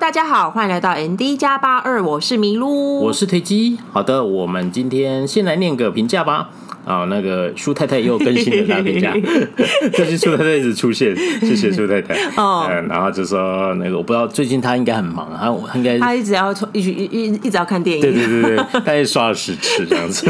[0.00, 3.76] 大家好，欢迎来到 ND 加八二，我是麋鹿，我是推机。
[3.92, 6.48] 好的，我们今天先来念个评价吧。
[6.86, 9.12] 啊，那个舒太太又更新了他评价，
[9.92, 12.14] 最 近舒太太一直出现，谢谢舒太太。
[12.36, 20.26] 哦、嗯，然后就说那个我不知道，最近她应该很忙，他应该她一直要一直一一一直要看电影，对对对对，他也 刷了十次这样子。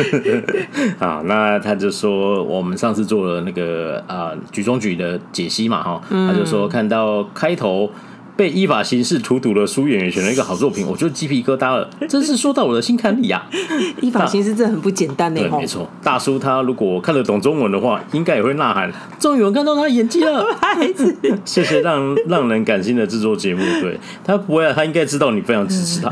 [0.99, 7.89] 啊，那他就说我们上次做了那个啊局中局的解析嘛，哈，他就说看到开头。
[8.41, 13.45] 被依法刑事荼毒的苏演员选了一个好作品，我就鸡皮疙瘩了，真是说到我的心坎里呀！
[14.01, 15.41] 依法行事真的很不简单呢。
[15.43, 20.43] 对，没错，大叔他如果看得懂中文的话，应该也会呐喊：终于有人看到他的演技了！
[20.59, 23.63] 孩子，谢谢让让人感心的制作节目。
[23.83, 26.09] 对，他不会啊，他应该知道你非常支持他。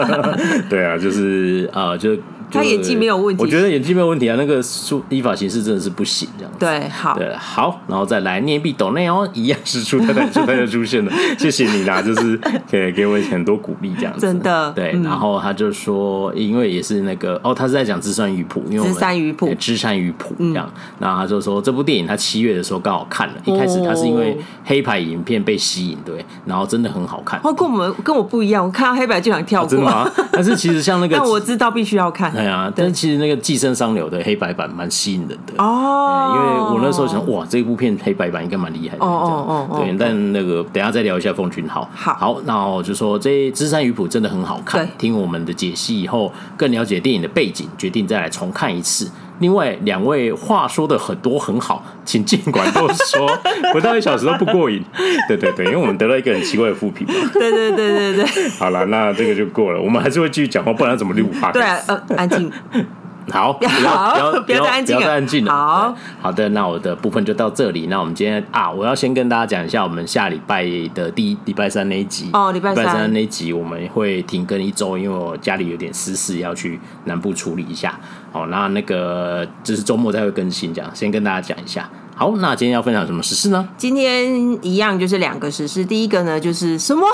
[0.70, 2.16] 对啊，就是啊，就。
[2.50, 4.36] 他演技没有问题，我觉得演技没有问题啊。
[4.38, 4.60] 那个
[5.08, 6.58] 依法行事真的是不行，这样子。
[6.58, 12.38] 对，好，对，好，然后再来念币抖内哦，一样是出太太出太太出现了，谢谢你啦，就是
[12.70, 14.20] 给给我很多鼓励，这样子。
[14.20, 14.92] 真的，对。
[15.02, 20.70] 然后他就说，因为也是那个哦，他是在讲《芝山鱼谱》，因为《芝山鱼谱》《芝山鱼谱》这样。
[20.98, 27.40] 然后他就说，这部电影他七月的时候刚好看了，一开始他是因为黑白影片被吸引，对，然后真的很好看。
[27.42, 29.68] 哦，跟我们跟我不一样，我看到黑白就想跳过。
[29.70, 30.10] 真的吗？
[30.32, 32.32] 但是其实像那个， 但我知道必须要看。
[32.38, 33.18] 对啊，但是其实。
[33.18, 41.80] 那个《寄生商流》的黑白版蛮吸引人的哦，因为我那时候想，哇，这部片黑白版应该蛮厉害的，哦哦对，但那个等下再聊一下奉俊昊。
[41.92, 44.88] 好，好，那我就说这《芝山鱼谱》真的很好看。
[44.96, 49.10] 听我们的解析以后，更了解电影的背景，决定再来重看一次。
[49.40, 53.28] 另外两位话说的很多很好，请尽管多说，
[53.72, 54.82] 不到一小时都不过瘾。
[55.28, 57.06] 对对对，因为我们得到一个很奇怪的副评。
[57.32, 58.48] 对对对对对。
[58.58, 61.28] 好了，那这个就过了，我们还是会继续讲话，不然怎么录？
[61.52, 62.50] 对啊，呃，安静。
[63.32, 65.52] 好，不要不要不要再安静了，不要再安静了。
[65.52, 67.86] 好好的，那我的部分就到这里。
[67.86, 77.98] 那我们今天啊，我要先跟大家讲一下，我们下礼拜的第一礼拜三那一集哦，礼拜三那一集我们会停更一周，因为我家里有点私事要去南部处理一下。
[78.32, 81.88] 好，那那个就是周末再会更新，这样先跟大家讲一下。
[82.14, 83.68] 好，那今天要分享什么时事呢？
[83.76, 87.06] 今天一样就是两个时事，第一个呢就是什么？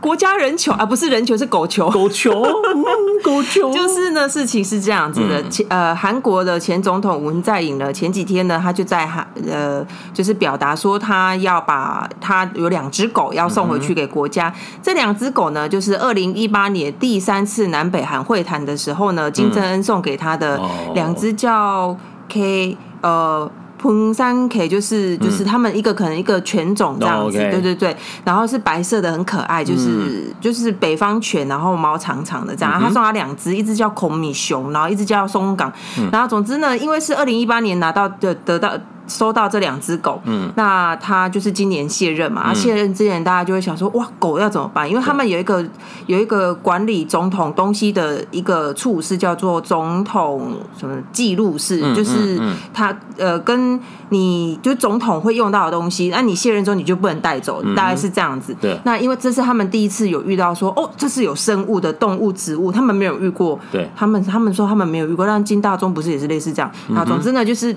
[0.00, 1.88] 国家人球啊，不是人球，是狗球。
[1.90, 2.84] 狗球，嗯、
[3.22, 3.70] 狗球。
[3.74, 5.42] 就是呢，事情是这样子的。
[5.48, 14.48] 前、嗯、呃，韩国的前总统文在寅呢，前几天呢，他就在韩呃，就是表达说，他要把他有两只狗要送回去给国家。
[14.48, 20.58] 嗯、这两只狗呢，就是二零一八年第三次南北韩会谈的时候呢，金正恩送给他的
[20.94, 21.94] 两只叫
[22.28, 23.50] K 呃。
[23.80, 27.50] 彭山 K 就是就是他们一个可能一个犬种这样子，嗯 oh, okay.
[27.50, 32.74] 对对对，然后是白色的很可爱，就是、嗯、就是北方犬，然后毛长长的这样。
[32.74, 35.72] 嗯、哼他送他两只，一只叫孔米熊，然后一只叫松冈。
[35.98, 38.72] 嗯、然后总之呢，因为是二零一八年拿到的得到。
[39.10, 44.88] 收到这两只狗，嗯，那他就是今年卸任嘛，嗯、卸任之前大家就会想说，哇，狗要怎么办？
[44.88, 45.66] 因为他们有一个
[46.06, 52.40] 有一个管理总统东西的一个处是叫做总统什么记录室，嗯、就是
[52.72, 53.78] 他呃跟
[54.10, 58.56] 你就总统会用到的东西，那你卸任之后你就不能带走，大概是这样子。
[58.60, 63.58] 对，那因为这是他们第一次有遇到说，哦，这是有生物的动物、植物，他们没有遇过。
[63.72, 66.70] 对，他们他们说他们没有遇过，但金大中不是也是类似这样？
[66.88, 67.74] 那总之呢，就是。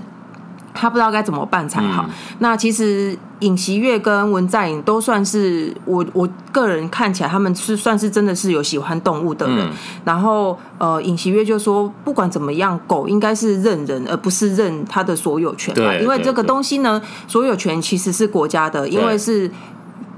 [0.73, 2.05] 他不知道该怎么办才好。
[2.07, 9.59] 嗯、那其实尹锡月跟文在寅都算是我我个人看起来，他们是算是真的是有喜欢动物的人。
[9.59, 9.71] 嗯、
[10.03, 15.73] 然后呃，尹锡月就说，不管怎么样，狗应该是认人，而不是认它的所有权。
[15.75, 19.49] 对，因为这个东西呢，所有权其实是国家的，因为是。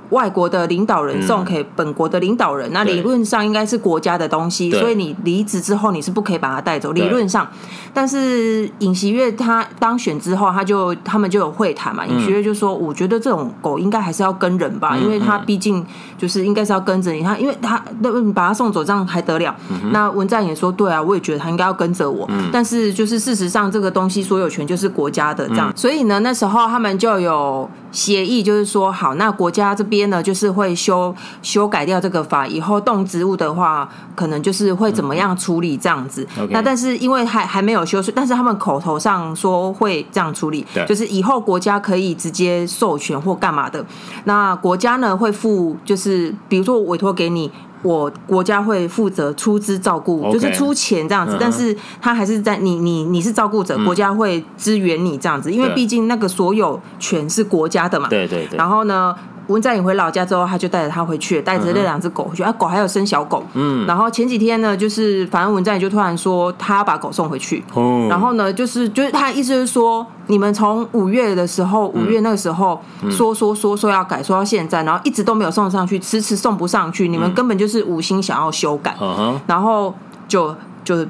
[0.10, 6.92] 外国的领导人送给本国的领导人，嗯、那理论上应该是国家的东西，所以你离职之后你是不可以把它带走。
[6.92, 7.48] 理论上，
[7.94, 12.06] 但是尹锡悦他当选之后，他就他们就有会谈嘛。
[12.06, 15.86] 尹锡悦就说：“我觉得这种狗应该还是要跟人吧，嗯、因为他毕竟
[16.18, 17.22] 就是应该是要跟着你。
[17.24, 19.56] 他因为他那你把他送走这样还得了？
[19.70, 22.26] 嗯、那文在寅也说：对啊，我也觉得他应该要跟着我。
[22.30, 25.70] 嗯、但是就是事实上，这个东西所有权就是国家的这样。
[25.70, 29.96] 嗯、所以呢，那时候他们就有协议，就是说好，那国家这边。
[30.06, 36.28] 呢，就是会修修改掉这个法，以后动植物的话，可能就是会怎么样处理这样子。
[36.52, 43.84] 那但是因为还还没有修，但是他们口头上说会这样处理，就是以后国家可以直接授权或干嘛的。
[44.26, 47.50] 那国家呢会付，就是比如说委托给你。
[47.86, 58.10] 我国家会负责出资照顾.就是出钱这样子，嗯、但是他还是在你你你是照顾者，嗯、国家会支援你这样子，因为毕竟那个所有权是国家的嘛。
[58.10, 58.58] 对对对。
[58.58, 59.16] 然后呢，
[59.48, 62.44] 文在寅回老家之后，他就带着他回去，带着那两只狗回去。
[62.44, 63.44] 啊，狗还有生小狗。
[63.54, 63.86] 嗯。
[63.86, 67.64] 然后前几天呢，就是反正文在寅就突然说他要把狗送回去。
[67.74, 68.08] 哦。
[68.10, 78.96] 然后呢，就是就是他的意思是说，你们从五月的时候，五月那个时候说说说说要改，说到现在，然后一直都没有送上去，迟迟送不上去，你们根本就是无心想要修改。
[79.00, 79.40] 嗯。
[79.48, 79.94] 然后
[80.28, 81.06] 就就。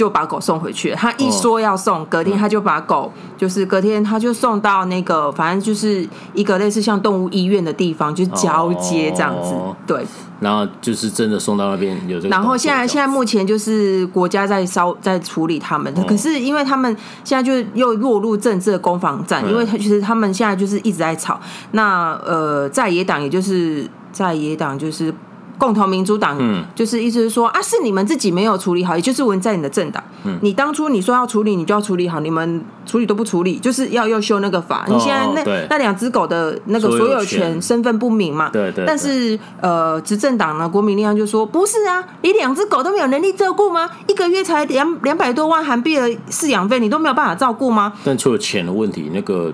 [0.00, 0.96] 就把狗送回去了。
[0.96, 9.54] 他一说要送，隔天他就把狗，就是隔天他就送到那个，反正就是一个类似像动物医院的地方，就是交接这样子。
[9.86, 10.02] 对，
[10.40, 12.30] 然后就是真的送到那边有这个。
[12.30, 21.38] 然后现在现在目前就是国家在烧在处理他们，可是因为他们现在就又落入政治的攻防战，因为他其实他们现在就是一直在吵。
[21.72, 25.12] 那呃，在野党也就是在野党就是。
[25.60, 34.86] 共同民主党，嗯，就是意思是说啊，是你们自己没有处理好，也就是文在寅的政党，嗯，你当初你说要处理，你就要处理好，你们处理都不处理，就是要要修那个法。
[34.88, 38.48] 你现在那那两只狗的那个所有权身份不明嘛？
[38.50, 38.84] 对对。
[38.86, 43.90] 但是呃，执政党呢，国民力量就说不是啊，你两只狗都没有能力照顾吗？
[44.06, 47.92] 一个月才两两百多万韩币的饲养费，你都没有办法照顾吗？
[48.02, 49.52] 但除了钱的问题，那个。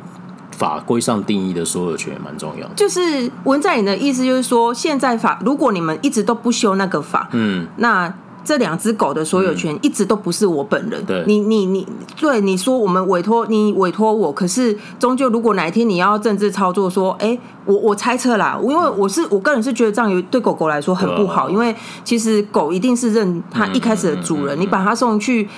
[0.57, 2.67] 法规上定义的所有权也蛮重要。
[2.75, 8.13] 就是文在寅的意思，就是说，现在法如果你们一直都不修那个法，嗯，那
[8.45, 11.05] 这两只狗的所有权一直都不是我本人。
[11.05, 11.87] 对，你你你，
[12.17, 21.75] 对你说我们委托你委托我，可是终究如果哪一天你要政治操作，说，哎，我我猜测啦，因为我是我个人是觉得这样有对狗狗来说很不好，因为
[22.05, 25.49] 其实狗一定是认它一开始的主人，你把它送去。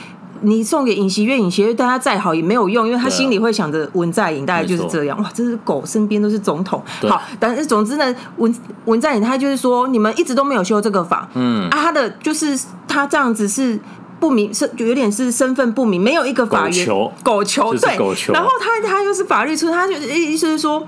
[0.43, 5.20] 你送给尹锡悦，尹锡悦对他再好也没有用，因为他心里会想着文在寅，大概就是这样。
[5.23, 6.82] 哇，这是狗身边都是总统。
[7.02, 8.55] 好，但是总之呢，文
[8.85, 11.69] 文在寅他就是说，你们一直都没有修这个法，嗯。
[11.70, 13.79] 啊，他的就是他这样子是
[14.20, 16.87] 不明，是有点是身份不明，没有一个法院
[17.23, 17.96] 狗球，对，
[18.32, 20.87] 然后他他又是法律出，他就意思是说，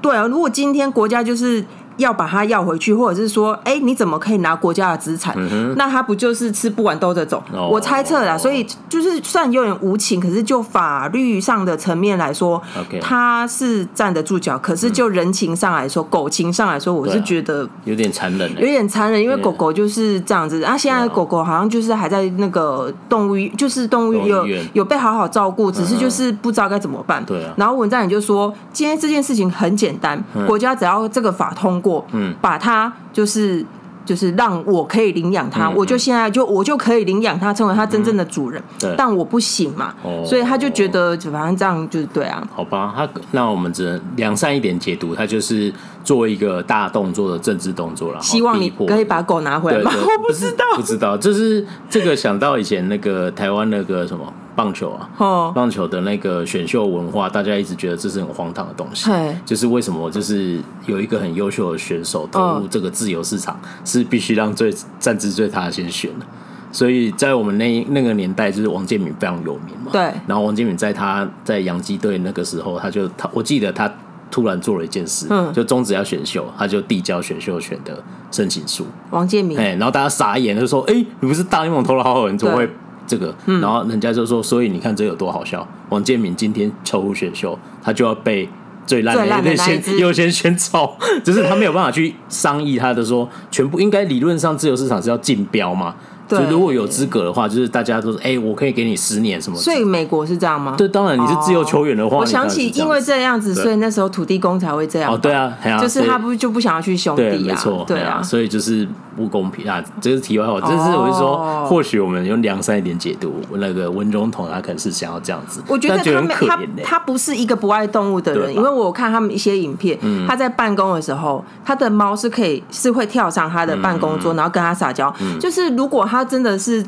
[0.00, 1.64] 对啊，如果今天国家就是。
[1.96, 5.34] 要把它要回去，或者是说，哎，你怎么可以拿国家的资产？
[5.36, 7.42] 嗯、那他不就是吃不完兜着走？
[7.52, 12.60] 哦、我猜测啦，所以就是算有点无情，可是就法律上的层面来说，
[13.00, 14.58] 他是站得住脚。
[14.58, 20.62] 可是就人情上来说，嗯、狗情上来说，我是觉得有点残忍，有点残忍，因为狗狗就是这样子。
[20.62, 27.24] 啊，现在狗狗好像就是还在那个动物，就是动物有有被好好照顾，只是就是不知道该怎么办。
[27.24, 27.52] 对啊。
[27.56, 32.06] 然后文在你就说，今天这件事情很简单，国家只要这个法通过。
[32.12, 33.64] 嗯，把它就是
[34.04, 38.60] 就是让我可以领养它，我就现在就我就可以领养它，成为它真正的主人。
[38.60, 42.42] 嗯、对，但我不行嘛，哦、所以他就觉得，反正这样就是对啊。
[42.54, 48.20] 好吧，他那我们只能良善一点解读，他就是做一个大动作的政治动作了。
[48.20, 49.92] 希望你可以把狗拿回来吗？
[49.94, 54.32] 我不知道，不知道，就是这个想到以前那个台湾那个什么。
[54.54, 59.10] 棒球啊，哦、棒球的那个选秀文化，大家一直觉得这是很荒唐的东西。
[59.10, 66.26] 对就是为什么，就是有一个很优秀的选手投入这个自由市场，哦、是必须让最战绩最差的先选的。
[66.70, 69.90] 所以在我们那那个年代，就是王建民非常有名嘛。
[69.92, 70.00] 对。
[70.26, 73.92] 然后王建民在他在洋基队那个时候，他就他我记得他
[74.30, 78.86] 突然做了一件事，嗯、就终止要选秀，他就递交选秀权的申请书。
[79.10, 79.58] 王建民。
[79.58, 82.66] 哎，然后大家傻眼，就说：“哎、欸，你不是大联盟投了好好人，怎么会？”
[83.12, 85.66] 这个，然后人家就说，所以你看这有多好笑。
[85.90, 88.48] 王建民今天抽入选秀，他就要被
[88.86, 95.94] 最烂的那些优先选走， 只是他没有办法去商议他的说，全部应该理论上自由市场是要竞标嘛。
[96.28, 99.58] 就如果有资格的话，就是大家都说，哎，我可以给你十年什么。
[99.58, 100.74] 所以美国是这样吗？
[100.78, 105.12] 对，当然你是自由球员的话，我想起因为这样子，所以那时候土地公才会这样。
[105.12, 107.62] 哦，对啊，就是他不就不想要去兄弟啊？
[107.86, 109.82] 对啊，所以就是不公平啊。
[110.00, 115.62] 这是题外话，这是我是说，或许我们用良善一点解读，那个文中统他可能是想要这样子。
[115.68, 125.14] 我觉得他他他不是一个不爱动物的人，因为我看他们一些影片，他在办公的时候，他的猫是可以是会跳上他的办公桌，然后跟他撒娇。
[125.40, 126.84] 就是如果他真的是。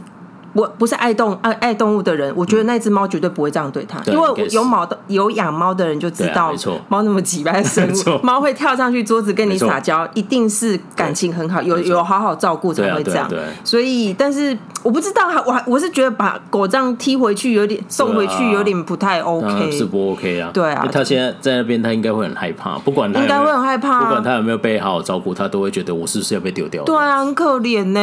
[0.55, 6.53] 我不是爱动爱爱动物的人，我觉得那只猫绝对不会这样对它，因为有猫的有养猫的人就知道，
[6.89, 13.29] 猫那么几百生物， 猫会跳上去桌子跟你撒娇，一定是感情很好，有有好好照顾才会这样。
[13.65, 20.51] 所以，但是我不知道，我我是觉得把狗这样踢回去有点送回去有点不太 OK，是不 OK 啊？
[20.55, 26.85] 对啊，他现在在那边，他应该会很害怕，不管他应该会很害怕，不管他有没有被好好照顾，他都会觉得我是不是要被丢掉？
[26.85, 28.01] 对啊，很可怜呢。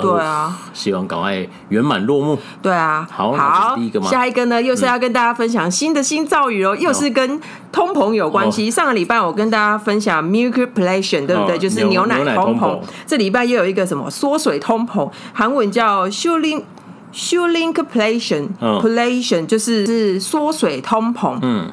[0.00, 2.38] 对啊，希望赶快圆满落幕。
[2.60, 7.40] 对啊，好，好，第一个嘛，下一个呢，又是要跟大家分享新的新造语哦，又是跟
[7.72, 8.70] 通膨有关系。
[8.70, 11.58] 上个礼拜我跟大家分享 milkflation，对不对？
[11.58, 12.78] 就是牛奶通膨。
[13.06, 16.62] 这礼拜又有一个什么缩水通膨，韩文叫 shulink
[17.14, 21.38] shrinkflation，inflation 就是是缩水通膨。
[21.42, 21.72] 嗯。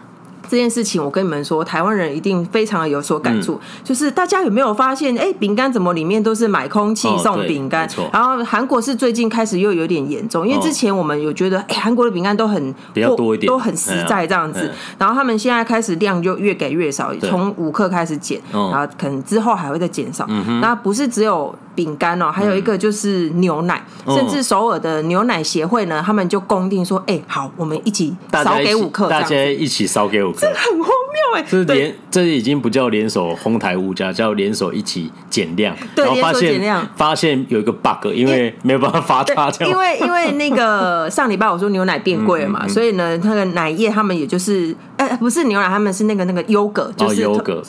[0.50, 3.54] 这件事情，我跟你们说，台湾人一定非常的有所感触。
[3.54, 7.88] 嗯、就是大家有没有发现，哎，饼干怎么里面都是买空气送饼干？
[7.98, 14.72] 哦、然后韩国是最近开始又有点严重，因为之前我们有觉得，哎，韩国的饼干都很比较多一点，都很实在这样子。
[14.98, 20.26] 然后他们现在开始量就越给越少，从五克开始减，然后可能之后还会再减少。
[20.30, 30.39] 嗯、那不是只有饼干哦，还有一个就是牛奶，嗯、甚至首尔的牛奶协会呢，他们就公定说，哎，好，我们一起少给五克，大家一起少给五克。
[30.40, 31.46] 这很荒谬哎！
[31.50, 35.76] 这连这已经不叫联手哄抬物价，叫联手一起减量。
[35.96, 39.66] 对，然后发现减量，发现有一个 bug，因为没有办法发差价。
[39.66, 47.22] 因为因为那个上礼拜我说牛奶变贵了嘛，所以呢，那个奶业他们也就是，哎，不是牛奶，他们是那个那个优格，就是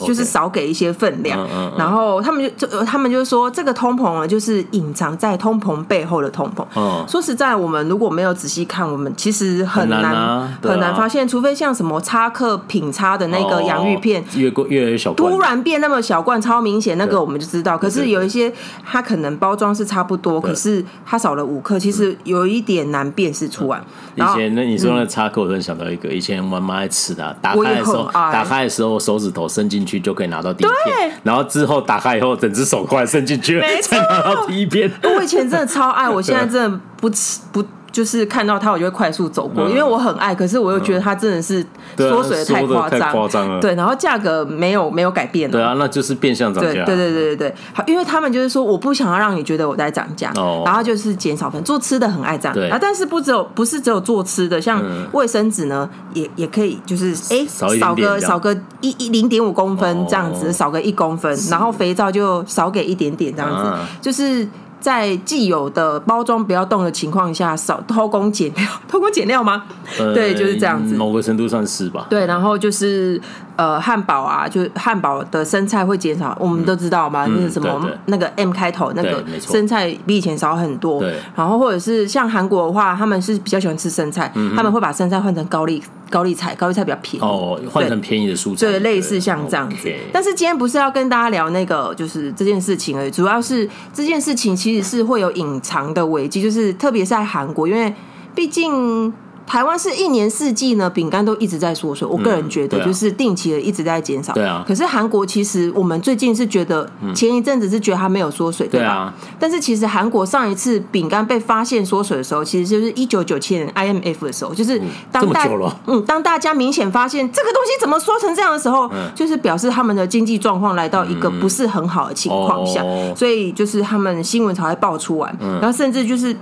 [0.04, 1.38] 就是少给一些分量。
[1.78, 6.66] 然后他们就就他们就说，这个通膨啊，就是隐藏在通膨背后的通膨。
[7.08, 17.78] 说实在，我们如果没有仔细看，我们其实很难很难发现，除非像什么插克品差的那个洋芋片，越越来越小，突然变那么小罐，超明显，那个我们就知道。
[17.78, 18.52] 可是有一些
[18.84, 23.80] 它可能包装是差不多，可是它少了五克，其实有一点难辨识出来。
[24.16, 34.90] 以前那你说那插克，我突然想到一个，以前我妈妈爱吃的，打开的时候，打开的时候手指头伸进去就可以拿到第一片，然后之后打开以后，整只手快伸进去才拿到第一片。
[35.02, 37.64] 我以前真的超爱，我现在真的不吃不。
[37.92, 40.34] 就是看到它，我就会快速走过，因为我很爱。
[40.34, 41.64] 可是我又觉得它真的是
[41.96, 42.88] 缩水的太夸
[43.28, 43.60] 张了。
[43.60, 45.50] 对，然后价格没有没有改变。
[45.50, 46.84] 对啊，那就是变相涨价。
[46.84, 50.32] 对对对对对，好，因为他们就是说，我不想要让你觉得我在涨价，
[50.64, 51.62] 然后就是减少分。
[51.64, 54.82] 做吃的很爱这样，对啊，但是不只有不是只有做吃的，像
[55.12, 64.48] 卫生纸呢，也也可以，就是哎少个少个一一零点五公分这样子，少个一公分，然后肥皂就少给一点点这样子，就是。
[64.80, 69.64] 在既有的包装不要动的情况下，少偷工减料，偷工减料吗？
[69.98, 70.94] 呃、对，就是这样子。
[70.94, 72.06] 某个程度上是吧。
[72.08, 73.20] 对，然后就是
[73.60, 81.00] 呃，汉堡啊，就汉堡的生菜会减少，我们都知道嘛，那、嗯、是什么那个 M 开头那个生菜比以前少很多。
[81.00, 81.14] 对。
[81.36, 89.92] 然后或者是像韩国的话，他们是比较喜欢吃生菜，嗯、他们会把生菜换成高丽高丽菜，高丽菜比较便宜哦，换成便宜的蔬菜，对，对类似像这样子。
[90.10, 97.94] 但是今天不是要跟大家聊那个，就是这件事情而已，主要是这件事情其实是会有隐藏的危机，就是特别是在韩国，因为
[98.34, 99.12] 毕竟。
[99.50, 102.06] 台湾是一年四季呢，饼干都一直在缩水。
[102.06, 104.32] 我个人觉得，就是定期的一直在减少。
[104.32, 104.64] 对啊。
[104.64, 109.12] 可是韩国其实，我们最近是觉得，前一阵子是觉得它没有缩水，对吧？
[109.40, 114.80] 但是其实韩国上一次饼干被发现缩水的时候，其实就是一九九七年 IMF 的时候，就是
[115.10, 115.48] 当大
[115.86, 122.84] 嗯，当大家明显发现这个东西怎么缩成这样的时候，就是表示他们的经济状况来到一个不是很好的情况下，
[123.16, 126.36] 所以就是他们新闻才会爆出来，然后甚至就是。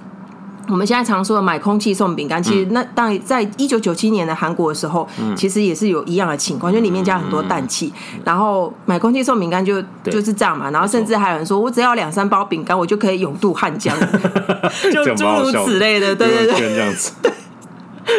[0.68, 7.92] 我们现在常说的买空气送饼干，其实那当在一九九七年的韩国的时候，其实也是有一样的情况，就里面加很多氮气，
[8.24, 10.70] 然后买空气送饼干就就是这样嘛。
[10.70, 13.96] 然后甚至还有人说，我只要两三包饼干，我就可以永渡汉江，
[14.92, 17.12] 就诸如此类的，对对对，这样子。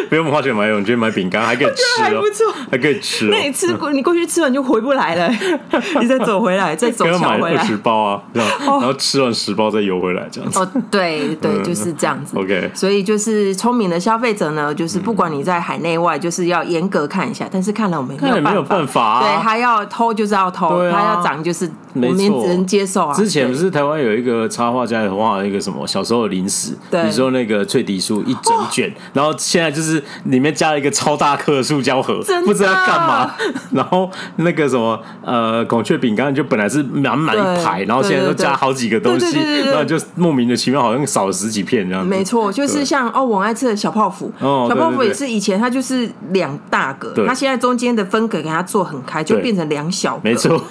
[0.08, 3.26] 不用花钱买，我觉得买饼干还可以吃，还不错，还可以吃。
[3.26, 5.30] 那你吃过，你过去吃完就回不来了，
[6.00, 7.38] 你再走回来， 再走回来。
[7.38, 10.58] 买二十包啊，这样，然后吃完十包再游回来，这样子。
[10.58, 12.36] 哦，对对，就是这样子。
[12.38, 17.48] OK，所以就是聪明的消费者呢，就是不管你在海内外，就是要严格看一下。
[17.50, 23.14] 但是看了我们没有办法，对，他要偷就是要偷，他要涨就是我们只能接受啊。
[23.14, 26.72] 之前不是台湾有一个插画家有画一个什么小时候的零食，
[27.04, 29.82] 你说那个脆皮酥一整卷，然后现在就。
[29.82, 29.90] 是
[30.24, 33.34] 里面加了一个超大颗的塑胶盒，不知道要干嘛。
[33.72, 42.08] 然后那个什么呃孔雀饼干就本来是满满一排，然后现在都加好几个东西，然后就莫名的奇妙，好像少了十几片这样子。
[42.10, 50.20] 没错，就是像哦，我爱吃的小泡芙，哦、小泡芙也是以前它就是两大格，它现在中间的分隔给它做很开，就变成两小格。
[50.22, 50.62] 没错，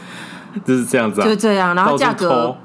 [0.66, 2.56] 就是这样子、啊，就这样，然后价格。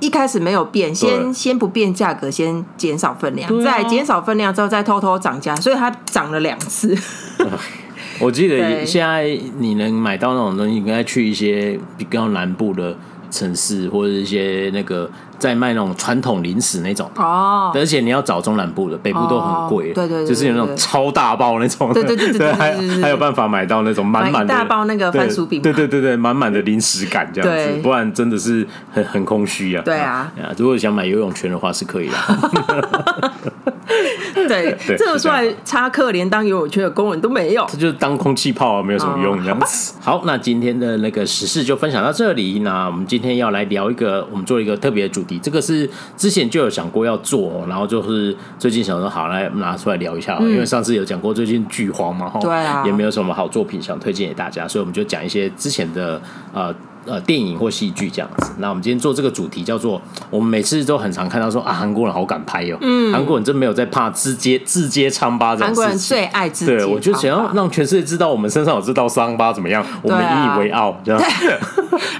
[0.00, 6.94] 一开始没有变，先先不变价格，先减少分量，啊、再减少分量之后再偷偷涨价，所以它涨了两次。
[8.20, 9.24] 我记得现在
[9.58, 12.94] 你能买到那种东西，应该去一些比较南部的
[13.38, 15.10] 城市，或者一些那个。
[15.36, 19.92] 在卖那种传统零食那种哦，而且你要找中南部的，北部都很贵。
[19.92, 21.92] 对对，就是有那种超大包那种。
[21.92, 22.72] 对对对 对，还
[23.02, 25.60] 还有办法买到那种满满的大包那个番薯饼。
[25.60, 29.82] 对对对对，满满的零食感这样子，不然真的是很很空虚啊。
[29.84, 32.14] 对啊， 如果想买游泳圈的话是可以的。
[34.48, 39.94] 对， 对这个出来插课连当游泳圈的公文都没有，这就是当空气炮啊，没有什么用这样子。
[40.00, 42.60] 好，那今天的那个时事就分享到这里。
[42.60, 56.20] 那我们今天要来聊一个，我们做一个特别的主题，这个是之前就有想过要做，然后就是最近想说好来拿出来聊一下，因为上次有讲过最近剧荒嘛，对啊，也没有什么好作品想推荐给大家，所以我们就讲一些之前的
[56.52, 56.74] 呃。
[57.06, 58.52] 呃，电影或戏剧这样子。
[58.58, 65.68] 那我们今天做这个主题叫做，我们每次都很常看到说啊，韩国人好敢拍哦，嗯，韩国人真没有在怕直接直接疮疤这样。
[65.68, 66.70] 韩国人最爱自己。
[66.72, 71.22] 对，我就想要让全世界知道我们身上有这道伤疤怎么样，我们引以为傲，这样。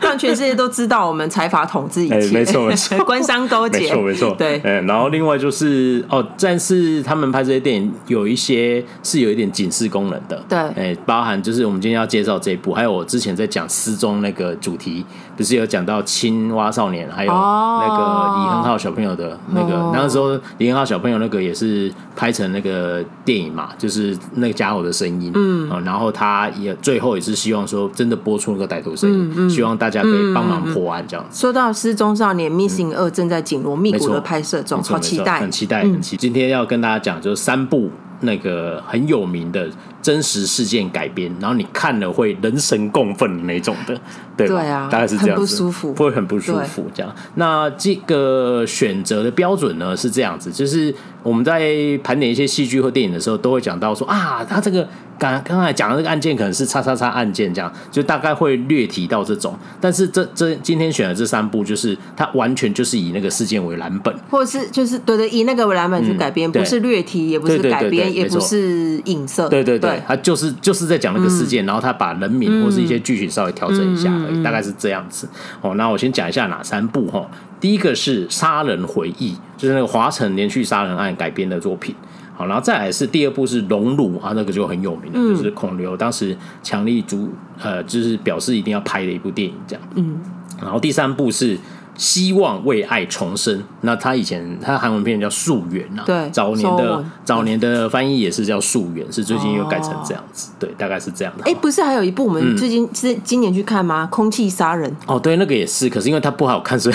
[0.00, 4.60] 让全世界都知道我们财阀统治一切，没错没错， 官商勾结，没错没错，对。
[4.62, 15.04] 然后另外就是哦，但是他们拍这些电影有一些是有一点警示功能的，对，哎，包含就是我们今天要介绍这一部，还有我之前在讲失踪那个主题，
[15.36, 15.54] 不是。
[15.54, 31.40] 有讲到青蛙少年，还有那个李亨浩小朋友的那个，那个时候李亨浩小朋友那个也是拍成那个电影嘛，就是那个家伙的声音，嗯，然后他也最后也是希望说真的播出那个歹徒声音，希望大家可以帮忙破案这样子。
[31.40, 36.20] 说到失踪少年 Missing 二正在紧锣密鼓的拍摄中，好期待，很期待，很期待。
[36.20, 37.88] 今天要跟大家讲就是三部
[38.22, 39.68] 那个很有名的。
[40.04, 43.98] 真实事件改编，然后你看了会人神共愤的那种的，
[44.36, 44.60] 对吧？
[44.60, 47.10] 对啊，大概是这样子，很不舒服，会很不舒服这样。
[47.36, 54.86] 那这个选择的标准呢是这样子，就是我们在盘点一些戏剧或电影的时候，都会讲到说啊，他这个
[55.18, 59.58] 刚刚才讲的这个案件可能是叉叉叉案件，这样就大概会略提到这种。
[59.80, 69.93] 但是这这今天选的这三部，就是它完全就是以那个事件为蓝本，或者是就是对对，以那个为蓝本去改编，不是略提，也不是改编，也不是影射，对对对。
[70.06, 75.28] 他就是就是在讲那个事件，嗯、然后他把人名或是一些剧情稍微调整一下而已，大概是这样子。
[75.60, 77.28] 哦，那我先讲一下哪三部哈。
[77.60, 81.94] 第一个是《杀人回忆》，就是那个华城连续杀人案改编的作品。
[82.36, 87.28] 好，然后再来是第二部是《熔炉》啊，那个就很有名，嗯、就是孔刘当时强力主
[87.62, 89.82] 呃，就是表示一定要拍的一部电影这样。
[89.94, 90.20] 嗯，
[90.60, 91.58] 然后第三部是。
[91.96, 93.62] 希望为爱重生。
[93.82, 101.44] 那他以前他韩文片叫《溯源》啊，对，早年的早年的翻译也是叫《溯源》，是最近又改成这样子，对，大概是这样的。
[101.44, 104.08] 哎，不是还有一部我们最近是今年去看吗？
[104.10, 104.94] 空气杀人。
[105.06, 106.94] 哦，对，那个也是，可是因为它不好看，所以。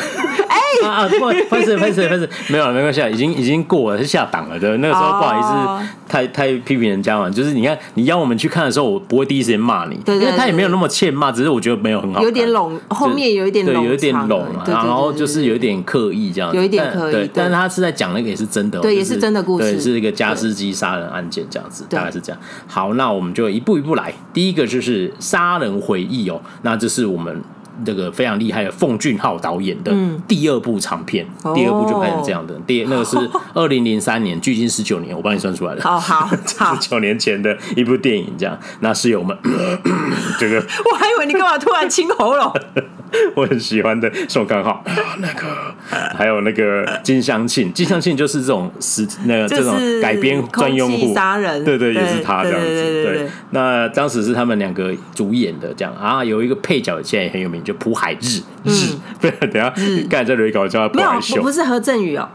[0.84, 1.08] 啊啊！
[1.08, 4.60] 不，拍摄拍摄拍摄，没有了，没关系，已经已经过了，是下档了。
[4.60, 7.30] 对，那个时候不好意思，太太批评人家嘛。
[7.30, 17.30] 就是你看，你邀我们去看的时候，我不会第一时间骂你，因为他也没有那么欠骂，只是我觉得没有很好，有点拢，后面有一点对，有一点拢，然后就是有一点刻意这样，有一点刻意。
[17.34, 22.42] 但是他是在讲那个也是真的，对，也是真的故事，是一个加湿机杀人案件这样子，大概是这样。
[22.68, 24.14] 好，那我们就一步一步来。
[24.34, 27.42] 第一个就是杀人回忆哦，那这是我们。
[27.86, 29.94] 这个非常厉害的奉俊昊导演的
[30.28, 32.54] 第二部长片，嗯、第二部就拍成这样的。
[32.54, 33.18] 哦、第那个是
[33.54, 35.82] 二零零三年，距今十九年，我帮你算出来的。
[35.84, 38.58] 哦好好，十 九年前的一部电影，这样。
[38.80, 39.38] 那是有我们
[40.40, 42.54] 这个，我还以为你干嘛突然清喉咙。
[43.36, 44.84] 我很喜欢的宋康昊，
[45.18, 45.74] 那个
[46.16, 53.04] 还有那个金相庆，金相庆就是这种实那个这种改编专用户杀人，对对，也是他这样子。
[53.04, 59.74] 对，那当时是他们两个主演的这样啊，有一个配角现在也很有名，就朴海日日，不要，等下
[60.10, 62.28] 刚才在里搞叫他朴海秀，不是何振宇哦，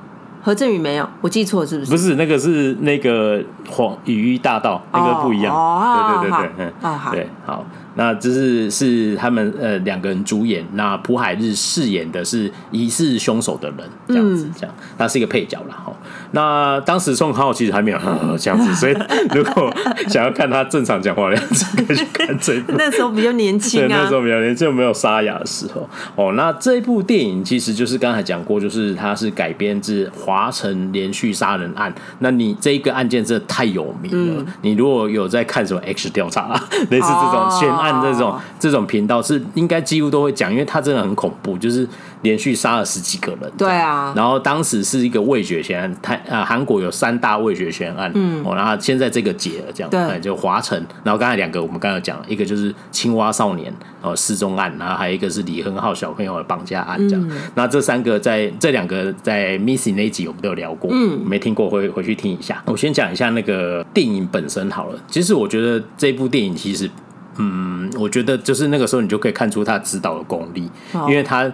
[0.42, 1.90] 何振宇没有，我记错是不是？
[1.90, 7.64] 不是，那个是那个黄雨衣大道，那个不一样，哦对对对对，嗯，对，好。
[7.96, 13.78] 那这是是他们呃两个人主演，那朴海日饰演的是疑似凶手的人，
[14.08, 15.76] 这样子，这样，他是一个配角啦。
[15.84, 15.92] 哈。
[16.32, 17.98] 那当时宋康昊其实还没有
[18.38, 18.96] 这样子，所以
[19.34, 19.72] 如果
[20.08, 22.72] 想要看他正常讲话的样子，可以去看这部。
[22.76, 25.88] 那时候比较年轻啊，那时候比较年轻，没有沙哑的时候。
[26.16, 31.94] 哦，那这一部电影其实就是刚才讲过，就是它是改编自华城连续杀人案。
[32.18, 37.83] 那你这一个案件真的太有名了，你如果有在看什么 X 调查，类似这种悬案。
[37.84, 41.86] 按这种这种频道是应该几乎都会讲，因为它真的很恐怖，就是
[42.22, 43.52] 连续杀了十几个人。
[43.58, 50.78] 对啊，然后当时是一个味觉悬案，台啊韩国有三大味觉悬案，嗯，然后现在这个解了，这样对，就华城。
[51.02, 57.30] 然后刚才两个我们刚才讲，一个就是青蛙少年哦失踪案，然后还有一个是李亨浩小朋友的绑架案，这样。
[57.54, 62.62] 那这三个在这两个在 Missing 那集我们都有聊过，嗯，没听过回回去听一下。
[62.66, 64.98] 我先讲一下那个电影本身好了。
[65.08, 66.90] 其实我觉得这部电影其实。
[67.36, 70.70] 嗯，我觉得就是那个时候，你就可以看出他指导的功力，
[71.08, 71.50] 因为他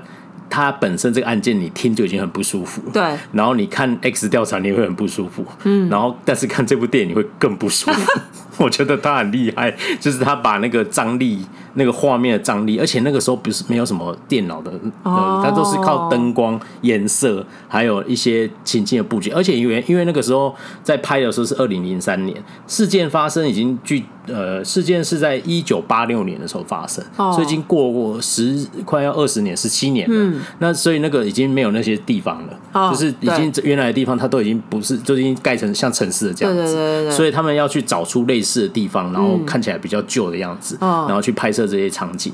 [0.49, 3.03] 他本身这个案件你听就已经很不舒服，对。
[3.33, 5.89] 然后你看 X 调查你会很不舒服，嗯。
[5.89, 8.21] 然后但是看这部电影你会更不舒服，
[8.65, 11.45] 我觉得他很厉害，就是他把那个张力。
[11.75, 14.73] 那个画面的张力，而且那个时候不是没有什么电脑的，
[15.05, 15.55] 它、oh.
[15.55, 19.31] 都是靠灯光、颜色，还有一些情境的布局。
[19.31, 27.33] 而且因为因为那个时候在拍的时候是二零零三年，事件发生已经距呃事件是在一九八六年的时候发生，oh.
[27.33, 30.15] 所以已经过过十快要二十年，十七年了。
[30.17, 32.91] 嗯、那所以那个已经没有那些地方了，oh.
[32.91, 36.63] 就是已经原来的地方它都已经不是，就已经盖成像城市的这样子。
[36.63, 41.61] 对对对对，所以他们要去找出类似的地方，然后看起来比较旧的样子，嗯、然后去拍摄。
[41.71, 42.33] 这些场景，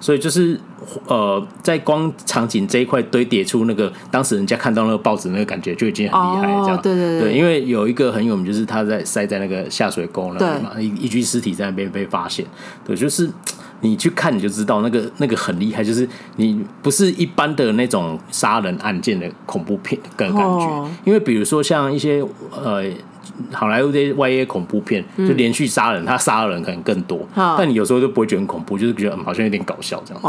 [0.00, 0.58] 所以就是
[1.06, 6.80] 呃，在光场景这一块堆叠出那个当时人家看到那个报纸那个感觉就已经很厉害，这样。
[6.82, 12.44] 对对对，因为有一个很有名，就是他在塞在那个下水沟那里嘛，一一具尸体在那边被发现，
[12.84, 13.30] 对，就是
[13.80, 22.24] 你去看你就知道那个那个很厉害，就是你不是一般的那种杀人案件的恐怖片的感觉，因为比如说像一些
[22.62, 22.84] 呃。
[23.52, 30.28] 好莱坞这些 YA 恐怖片，就连续杀人，他杀的人可能更多，但你有时候就不会觉得很恐怖，就是觉得好像有点搞笑这样子，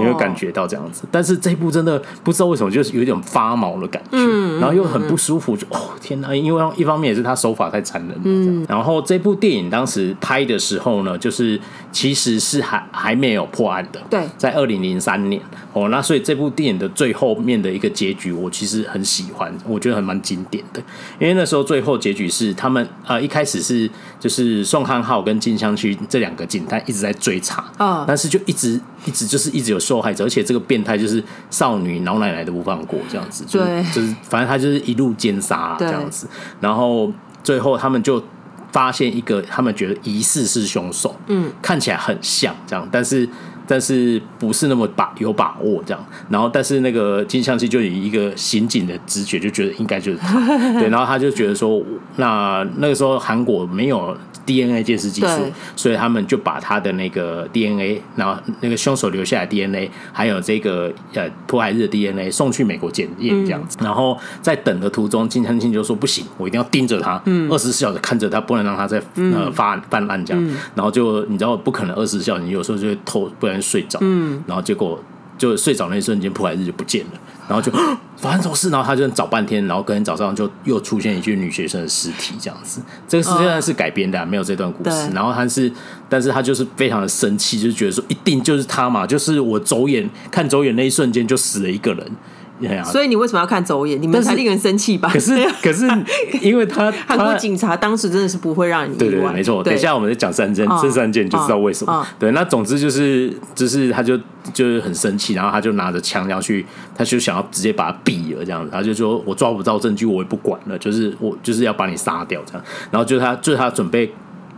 [0.00, 1.04] 你会感觉到这样子。
[1.10, 4.18] 但是这一部真的不知道为什么，就是有一点发毛的感觉，
[4.58, 6.34] 然后又很不舒服，就哦天哪！
[6.34, 8.66] 因为一方面也是他手法太残忍了。
[8.68, 11.60] 然后这部电影当时拍的时候呢，就是
[11.92, 15.40] 其实是还还没有破案的，对，在二零零三年
[15.74, 20.80] 哦，那所以这部电影的最后面的一个结局，我其实很喜欢，我觉得还蛮经典的，
[21.18, 22.54] 因为那时候最后结局是。
[22.54, 36.28] 他们呃一开始是就是宋康昊跟金香区这两个警探一直在追查，嗯，但是就一直一直就是一直有受害者，而且这个变态就是少女老奶奶都不放过这样子，对，就是就是反正他就是一路奸杀这样子，
[36.60, 38.22] 然后最后他们就
[38.70, 43.28] 发现一个他们觉得疑似是凶手，嗯，看起来很像这样，但是。
[43.66, 50.38] 但是不是那么把有把握这样，然后但是那个金相熙就以一个刑警的直觉就觉得应该就是他，
[50.78, 51.82] 对，然后他就觉得说，
[52.16, 73.60] 那那个时候韩国没有 DNA 鉴识技术，所以他们就把他的那个 DNA，然后那个凶手留下来 DNA，还有这个呃朴海日的 DNA 送去美国检验这样子，然后在等的途中，金昌庆就说不行，我一定要盯着他，二十四小时看着他，不能让他再呃发案犯案这样，然后就你知道不可能二十四小时，你有时候就会偷不然。
[73.64, 75.02] 睡着，嗯，然后结果
[75.38, 77.12] 就睡着那一瞬间，朴海日就不见了，
[77.48, 77.70] 然后就
[78.16, 82.80] 发生什么事，然后他就找半天，然后隔天早上就又出现一具女学生的尸体，这样子。
[83.06, 85.10] 这个事件是改编的，啊，没有这段故事。
[85.12, 85.70] 然后他是，
[86.08, 92.12] 但是他就是非常的生气，就是觉得说一定就是他嘛，就是我走眼看走眼那一瞬间就死了一个人。
[92.84, 94.00] 所以你为什么要看走眼？
[94.00, 95.08] 你们才令人生气吧？
[95.12, 95.88] 可是可是，
[96.40, 99.62] 因为他韩国警察当时真的是不会让你对对对，没错。
[99.62, 102.06] 等一下我们再讲三件，这三件就知道为什么。
[102.18, 104.16] 对，那总之就是就是，他就
[104.52, 106.64] 就是很生气，然后他就拿着枪要去，
[106.94, 108.70] 他就想要直接把他毙了这样子。
[108.72, 112.64] 他就说我抓不到证据，我也不管了，就是我就是要把你杀掉这样。
[112.90, 114.12] 然后就他就是他准备。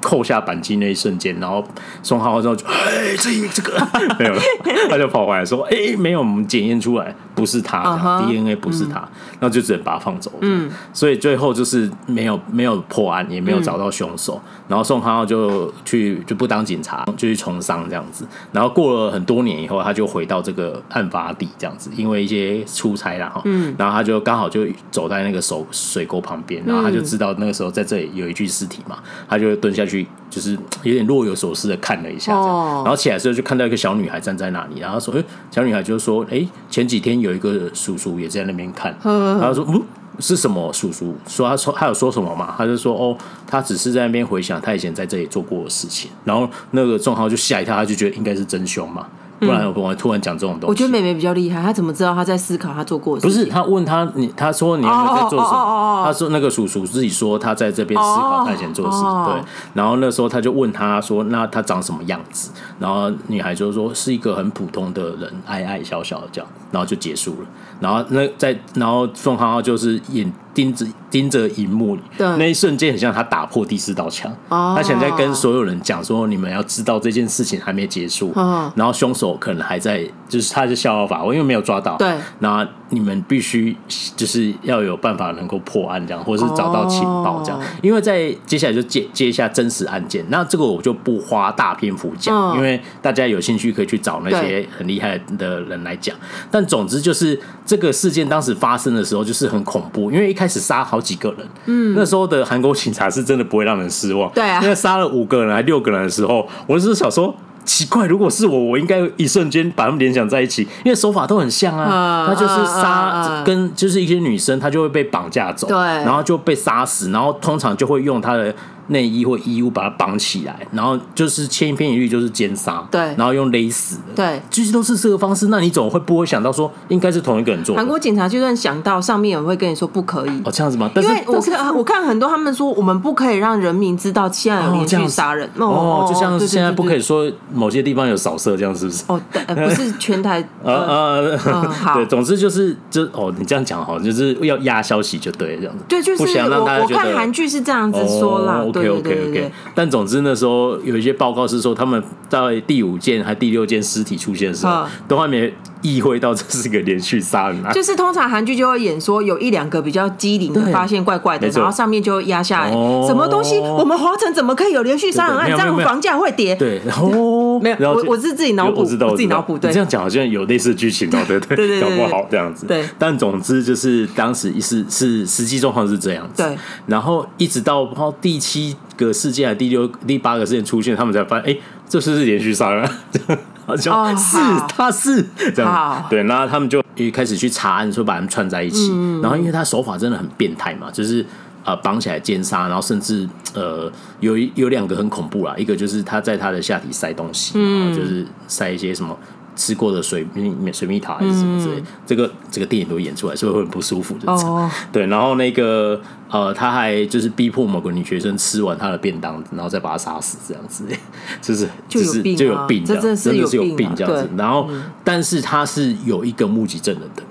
[0.07, 1.67] 扣下扳机那一瞬间，然后
[2.01, 3.77] 宋浩浩之后就哎，这这个
[4.21, 4.41] 没有了，
[4.89, 9.01] 他就跑回来说哎，没有，我们检验出来不是他、uh huh.，DNA 不是他，
[9.41, 10.31] 然后就只能把他放走。
[10.43, 18.25] 嗯，所以最后就是没有没有破案，也没有找到凶手，嗯、然后宋浩浩就去就不当警察，就去从商这样子。
[18.53, 23.43] 然后过了很多年以后，他就回到这个案发地这样子，因为一些出差啦哈。
[23.45, 29.96] 嗯，然后他就刚好就走在那个手水沟旁边，然后他就知道那个时候在这里有一具尸体嘛，他就蹲下去。
[30.29, 39.83] 就是 有点若有所思的看了一下，这样，然后起来的时候就看到一个小女孩站在那里，然后说：“哎，小女孩就说，哎，前几天有一个叔叔也在那边看。”然后说：“嗯，
[40.19, 41.15] 是什么叔叔？
[41.29, 42.55] 说他说他有说什么嘛？
[42.59, 46.11] 他就说：哦，他只是在那边回想他以前在这里做过的事情。
[46.25, 49.07] 然后那个仲浩就吓一跳，他就觉得应该是真凶嘛。”
[49.39, 51.61] 不然我突然讲这种东西，我觉得妹妹比较厉害。
[51.63, 53.27] 她怎么知道她在思考她做过的事？
[53.27, 56.03] 不是，她问她，你她说你有没有在做什么？
[56.05, 59.03] 她说那个叔叔自己说他在这边思考他以前做的事。
[59.03, 59.43] 对，
[59.75, 67.49] 然后那时候他就问她说：“那他长什么样子？”然后女孩就说：“是一个很普通的人，矮矮小小的这样。”然后就结束了。
[67.81, 74.33] 然后那在然后宋浩浩就是眼盯着盯着荧幕里，那一瞬间很像他打破第四道墙。
[74.49, 78.33] 哦、他想在跟所有人讲说：“你们要知道这件事情还没结束。
[78.35, 81.99] 哦”然后凶手可能还在，就是他是逍遥法，我因为没有抓到。
[81.99, 83.77] 对，那你们必须
[84.17, 87.61] 就是要有办法能够破案，这样，或者是找到情报这样。
[87.61, 96.17] 哦、因为在接下来就接接一下真实案件，那这个我就不花大篇幅讲，哦、因为大家有兴趣可以去找那些很厉害的人来讲。
[96.51, 118.55] 但总之就是这个事件当时发生的时候就是很恐怖，因为一开始杀好几个人，嗯，那时候的韩国警察是真的不会让人失望，对啊，因为杀了五个人还六个人的时候，我就是想说奇怪，如果是我，我应该一瞬间把他们联想在一起，因为手法都很像啊，他就是杀跟就是一些女生，她就会被绑架走，对，然后就被杀死，然后通常就会用他的。
[118.89, 125.49] 内衣或衣物把它绑起来，然后就是千篇一律就是奸杀，对，然后用勒死，对，其实都是这个方式。
[125.49, 127.77] 那你总会不会想到说应该是同一个人做？
[127.77, 130.91] 韩国警察就算想到，上面有人会跟你说不可以哦，这样子吗？
[130.97, 139.05] 因为我看我看很多他们说我们不可以让人民知道现在有连续杀人哦，就像是现在不可以说某些地方有扫射这样，是不是？
[139.09, 146.95] 哦，不是 全台，呃呃，好，对，总之就是就哦，你这样讲好，就是要压消息就对这样子，对，就是不想让大家觉得。
[146.97, 149.53] 我看韩剧是这样子说啦，OK OK OK。
[149.75, 155.53] 但总之那时候有一些报告是说，他们在第五件还第六件尸体出现的时候，都还没
[155.95, 157.73] 意会到这是个连续杀人案。
[157.73, 162.71] 就是通常韩剧就会演说有一两个比较机灵的发现怪怪的，然后上面就压下来，
[163.07, 163.59] 什么东西？
[163.59, 165.51] 我们华城怎么可以有连续杀人案？
[165.51, 166.55] 这样房价会跌？
[166.57, 169.57] 对，然后 没有，我我是自己脑补，我自己脑补。
[169.59, 172.67] 对，这样讲好像有类似剧情哦，对对 对，搞不好这样子。
[172.67, 176.43] 对，但总之就是当时是是实际状况是这样子。
[176.43, 177.87] 对，然后一直到
[178.21, 184.37] 第七个事件还第六、第八个事件出现，他们才发现，哎，这是是连续杀人案，好像是
[184.69, 185.25] 他是
[185.55, 186.05] 这样。
[186.09, 188.89] 对，然后他们就一开始去查案，说把他们串在一起。
[189.21, 191.25] 然后因为他手法真的很变态嘛，就是
[191.65, 199.19] 呃绑起来奸杀，然后甚至呃有有两个很恐怖啦，一个就是他在他的下体塞东西，然后就是塞一些什么。
[199.57, 204.15] 吃过的水蜜水蜜桃还是什么之类，这个这个电影都演出来，所以会很不舒服。
[204.27, 210.85] 哦， 对，然后那个呃，他还就是逼迫某个女学生吃完他的便当，然后再把他杀死，这样子，
[211.41, 214.29] 就是就是就有病，这样真的是有病这样子。
[214.37, 214.69] 然后，
[215.03, 217.23] 但是他是有一个目击证人的。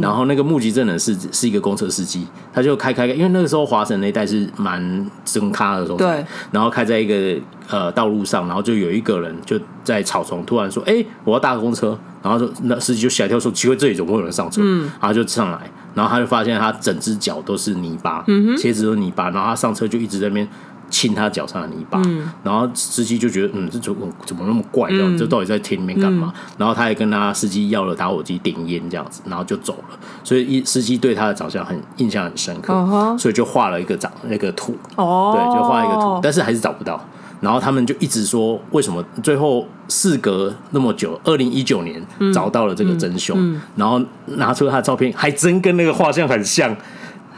[0.00, 6.24] 然后那个目击证人是是一个公车司机，他就开开开，因为那个时候华城那一带是蛮真咖的时候，对。
[6.50, 20.48] 然后开在一个呃道路上，然后就有一个人就在草丛突然说：“哎，我要搭公车。”然后就那司机就吓一跳说：“奇怪，这里怎么会有人上车？”嗯，然后就上来，然后他就发现他整只脚都是泥巴，嗯哼，鞋子都是泥巴，然后他上车就一直在那边。
[20.92, 24.90] 亲他脚上的泥巴，嗯、然后司机就觉得，嗯，这怎么怎么那么怪？
[24.90, 26.30] 这样，这到底在田里面干嘛？
[26.36, 29.98] 嗯、然后他也跟他司机要了打火机点烟，这样子，然后就走了。
[30.22, 37.02] 所以一司机对他的长相很印象很深刻，哦、所以就画了一个长那个图，哦、对，就画一个图，但是还是找不到。
[37.40, 42.00] 然后他们就一直说，为什么最后事隔那么久，二零一九年
[42.32, 44.00] 找到了这个真凶，嗯嗯嗯、然后
[44.36, 46.76] 拿出他的照片，还真跟那个画像很像。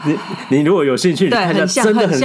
[0.06, 0.16] 你
[0.48, 2.18] 你如果有兴趣，你看一下，真的很很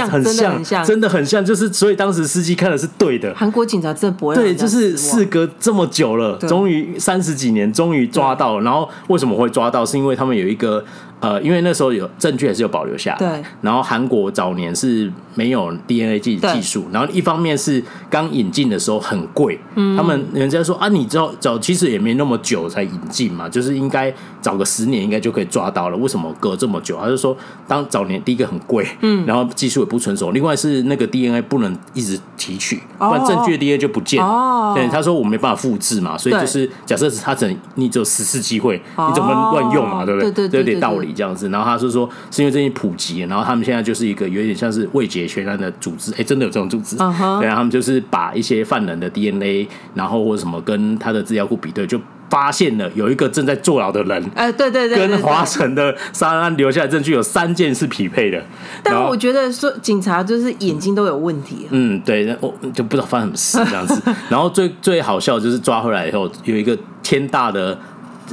[0.64, 3.34] 像，真的很像，就是所以当时司机看的是对的。
[3.34, 8.64] 韩国警察真的不会对，就是事隔这么久了，终于三十几年，终于抓到了。
[8.64, 9.84] 然后为什么会抓到？
[9.84, 10.84] 是因为他们有一个。
[11.20, 13.44] 呃，因为那时候有证据还是有保留下来，对。
[13.60, 26.98] 然后韩国早年是没有 DNA 技技术，然后一方面是刚引进的时候很贵，嗯，他们人家说啊，你知道早其实也没那么久才引进嘛，就是应该早个十年应该就可以抓到了，为什么隔这么久？
[26.98, 27.36] 他就说
[27.68, 34.26] 当早年第一个很贵，嗯，然后技术也不成熟，另外是那个 DNA 不能一直提取，不然证据的 DNA 就不见了。
[34.26, 40.30] 哦，对，他说我没办法复制嘛，所以就是假设是他只你只有十次机会，你怎么乱用嘛，对不对？
[40.30, 41.09] 对对对，有点道理。
[41.12, 47.40] 这样子，然后他是说，是因为这些普及，然后他们现在就是一个有点像是未解悬案的组织，哎，真的有这种组织，uh huh.
[47.40, 58.40] 对啊，他们就是把一些犯人的 DNA，然后或者什么跟他的资料库比对，就发现了有一个正在坐牢的人，哎，对对对，跟华城的杀人案留下的证据有三件是匹配的，
[58.82, 67.76] 但我觉得说警察就是眼睛都有问题，嗯，对，我就不知道发生什么事这样子， 然后最最好笑就是抓回来以后有一个天大的。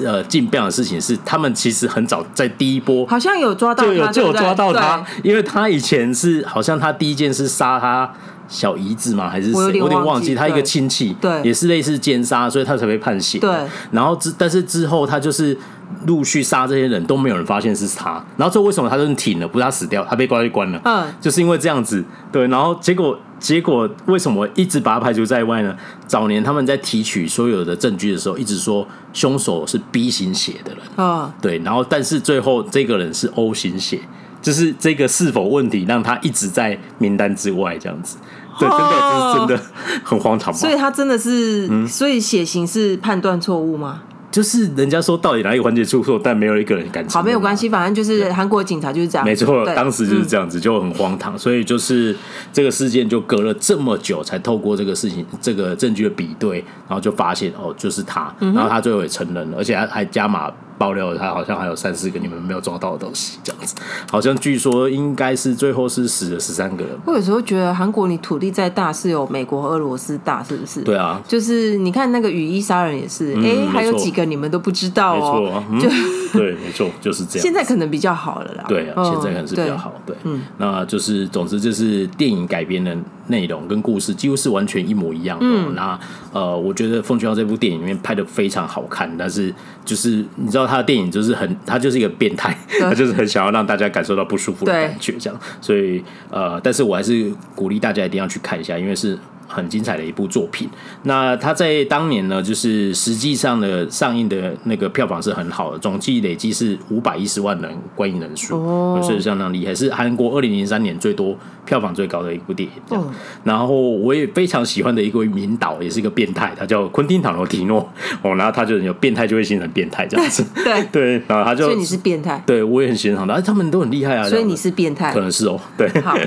[0.05, 8.11] 呃，竞标的事情是他们其实很早在第一波好像有抓到，就有就有抓到他，因为他以前是好像他第一件是杀他
[8.47, 9.53] 小姨子嘛，还是谁？
[9.53, 13.39] 我有点忘记，他一个亲戚，对，也是类似奸杀，所以他才被判刑。
[13.39, 13.51] 对，
[13.91, 15.57] 然后之但是之后他就是
[16.05, 19.47] 陆续杀这些人都没有人发现是他，然后最后为什么他就挺了？
[19.47, 23.19] 不是他死掉，他被关就关了，嗯，就是因为这样子，对，然后结果。
[23.39, 25.75] 结果为什么一直把他排除在外呢？
[26.07, 34.01] 早年他们在提取所有的证据的时候，一直说凶手是 B 型血的人啊，对，然后但是最后这个人是 O 型血，
[34.41, 38.17] 就是这个是否问题让他一直在名单之外，这样子，
[38.59, 38.85] 对，真的
[39.31, 39.63] 是真的
[40.03, 40.53] 很荒唐。
[40.53, 44.01] 所以他真的是，嗯、所以血型是判断错误吗？
[44.37, 47.03] 就是人家说到底哪一个环节出错，但没有一个人敢。
[47.09, 49.25] 好，没有关系，反正就是韩国警察就是这样。
[49.25, 51.33] 没错，当时就是这样子，就很荒唐。
[51.33, 52.15] 嗯、所以就是
[52.53, 60.53] 这个事件就隔了这么久，才透过这个事情这个证据的比对，然后就发现哦，就是他，然后他最后也承认了，而且还还加码。
[60.77, 63.75] 爆料他好像还有三四个你们没有抓到的东西，这样子，
[64.11, 66.93] 好像据说应该是最后是死了十三个人。
[67.05, 70.81] 我有时候觉得韩国你土地再大是有美国和俄罗斯大，是不是？
[70.81, 75.39] 对啊，就是你看那个雨衣杀人也是，哎、嗯，还有几个你们都不知道哦。
[75.39, 75.89] 没错，嗯、就
[76.37, 77.43] 对，没错，就是这样。
[77.43, 78.65] 现在可能比较好了啦。
[78.67, 79.93] 对啊，现在可能是比较好。
[80.05, 82.95] 对，嗯，那就是总之就是电影改编的
[83.27, 85.45] 内容跟故事几乎是完全一模一样的。
[85.45, 85.99] 嗯，那
[86.31, 95.39] 呃，我觉得《奉俊昊》这部电影里面拍的非常好看，但是就是你知道他的电影就是很，他就是一个变态， 他就是很想要让大家感受到不舒服的感觉，这样。
[95.61, 99.17] 所以呃，但是我还是鼓励大家一定要去看一下，因为是。
[99.47, 100.69] 很精彩的一部作品。
[101.03, 111.35] 那它在当年呢，就是实际上的上映的那个票房是很好的，总计累计是五百一十万人观影人数，哦，是相当厉害，是韩国二零零三年最多
[111.67, 112.81] 票房最高的一部电影。
[112.89, 113.11] 这样，哦，
[113.43, 117.87] 然后我也非常喜欢的一位名导，也是一个变态，他叫昆汀·塔罗提诺。
[118.23, 120.43] 哦，然后他就有变态就会形成变态这样子。
[120.65, 124.27] 对 对，然后他就所以你是变态，对我也很欣赏他，他们都很厉害啊。
[124.27, 125.59] 所以你是变态，可能是哦。
[125.77, 126.17] 对，好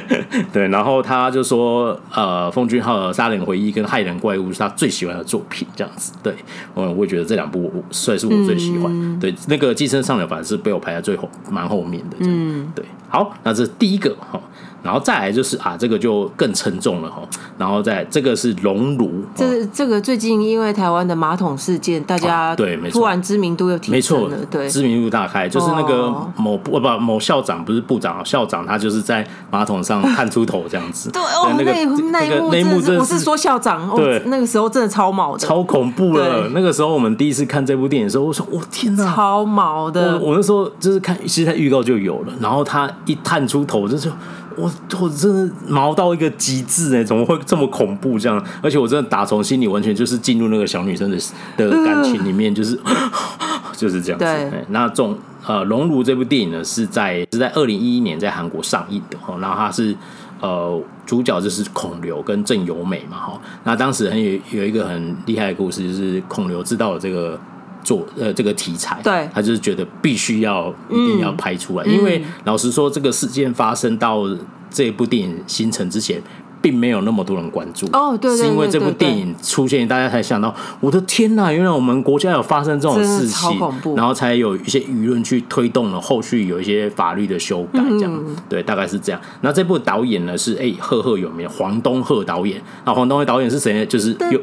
[0.53, 3.01] 对，然后他就说，呃，奉俊昊。
[3.13, 6.13] 杀人回忆跟害人怪物是他最喜欢的作品，这样子。
[6.23, 6.35] 对，
[6.75, 8.85] 我我也觉得这两部算是我最喜欢。
[8.93, 12.17] 嗯、对，那个寄生上流反而是被我排在最后，蛮后面的。
[12.21, 12.85] 嗯，对。
[13.09, 14.41] 好，那这是第一个哈。
[14.83, 17.21] 然后再来就是啊，这个就更沉重了哈。
[17.59, 31.11] 然后再这个是熔炉，这这个最近因为台湾的马桶事件，大家对突然知名度又提升了，对，知名度大开，就是那个某不不某校长不是部长，校长他就是在马桶上探出头这样子。
[31.13, 36.49] 对哦，那那一幕，那一幕真的是说校长，对，那个时候真的超毛的，超恐怖了。
[36.55, 40.19] 那个时候我们第一次看这部电影的时候，我说我天哪，超毛的。
[40.19, 44.11] 我我那时候就是看，其实他预告就有了，然后他一探出头就是。
[44.57, 48.45] 我我真的毛到一个极致哎，怎么会这么恐怖这样？
[48.63, 51.17] 而且我真的打从心里完全就是进入那个小女生的
[51.57, 52.95] 的感情里面，就是、呃、
[53.73, 54.25] 就是这样子。
[54.25, 59.39] 对，那这种呃《熔炉》这部电影呢，是在是在二零一一年在韩国上映的哦。
[59.41, 59.97] 然后它是
[60.41, 63.41] 呃主角就是孔刘跟郑有美嘛哈。
[63.65, 67.39] 那当时很有有一个很厉害的故事，就是孔刘知道了这个。
[67.83, 74.25] 做呃这个题材，对，他就是觉得必须要一定要拍出来，嗯、因为老实说，这个事件发生到
[74.71, 76.23] 这部电影形成之前。
[76.61, 77.87] 并没有那么多人关注。
[77.93, 83.59] 哦，对，是因为这部电影出现，大家才想到，我的天呐，原来我们国家有发生这种事情，
[83.97, 89.21] 然后才有一些舆论去推动了后续有一些法律的修改，这样，对，大概是这样。
[89.41, 93.87] 那这部导演呢是哎赫赫有名黄东赫导演，那黄东赫导演是谁呢？
[93.87, 94.41] 就是有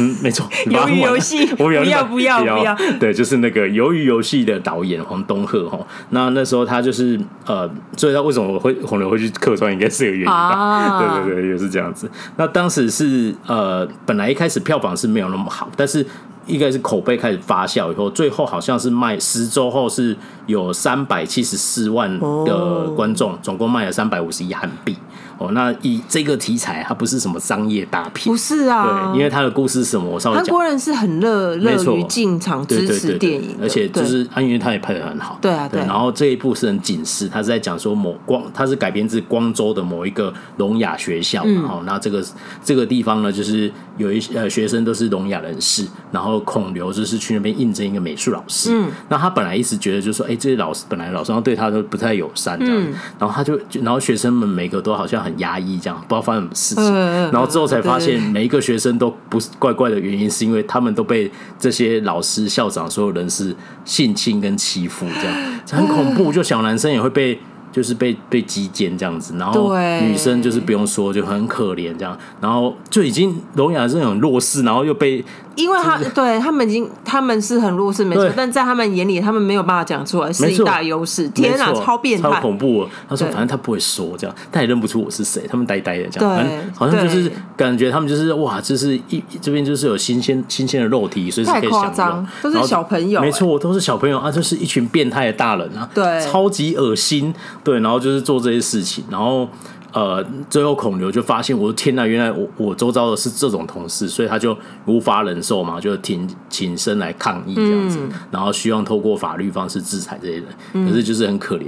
[0.00, 5.78] 嗯，没错，鱿鱼游戏，不要不要不要，对，就是那个鱿鱼游戏的导演黄东赫哈。
[6.10, 10.98] 那那时候他就是呃，所以他为什么会红人会去客串，应该是有原因吧？
[10.98, 11.27] 对对。
[11.27, 12.10] 对，也是这样子。
[12.36, 16.04] 那当时是呃，本来一开始票房是没有那么好，但是
[16.46, 24.96] 应该是口碑开始发酵以后，最后好像是卖十周后是有三百七十四万的观众，总共卖了三百五十一韩币。
[25.38, 30.08] 哦，那以这个题材，它不是什么商业大片，不是啊，对，因为它的故事是什么？
[30.08, 35.80] 我稍微讲，韩国人是很乐乐于进场支持电影，而且就是啊，因为他也拍的很好，对啊，对。
[35.82, 42.24] 然后这一部是很警示，他是在讲说某光，他是改编自光州的某一个聋哑学校，然后那这个
[42.64, 52.82] 这个地方呢，就是有一些呃学生都是聋哑人士，然后孔刘就是去那边应征一个美术老师，嗯，那他本来一直觉得就是说，哎，这些老师本来老师对他都不太友善这样，
[53.18, 55.38] 然后他就然后学生们每个都好像很。
[55.38, 56.92] 压抑，这样不知道发生什么事情，
[57.30, 65.36] 然后之后才发现，每一个学生都不是怪怪的原因，是因为他们都被这些老师、校长、所有人是性侵跟欺负，这样
[65.70, 66.32] 很恐怖。
[66.34, 67.38] 就小男生也会被。
[67.70, 81.28] 就是被被击奸这样子，然后女生就是不用说就很可怜这样，然后就已经聋哑是很弱势，然后又被因为他对他们已经他们是很弱势没错，但在他们眼里他们没有办法讲出来是一大优势。
[81.30, 82.86] 天哪，超变态，超恐怖！
[83.08, 97.34] 他说反正他不会说这样，他也认不出我是谁，他们呆呆的这样，反正好像就是感觉他们就是哇，就是一这边就是有新鲜新鲜的肉体，所以是可以享用，都是小朋友，没错，都是小朋友啊，就是一群变态的大人啊，对，超级恶心。
[97.68, 99.46] 对，然后就是做这些事情，然后
[99.92, 111.64] 呃，最后孔刘就发现，我的天呐，原来我我周遭的是这种同事，所以他就无法忍受嘛，就挺挺身来抗议这样子，嗯、然后希望透过法律方式制裁这些人，嗯、可是就是很可怜。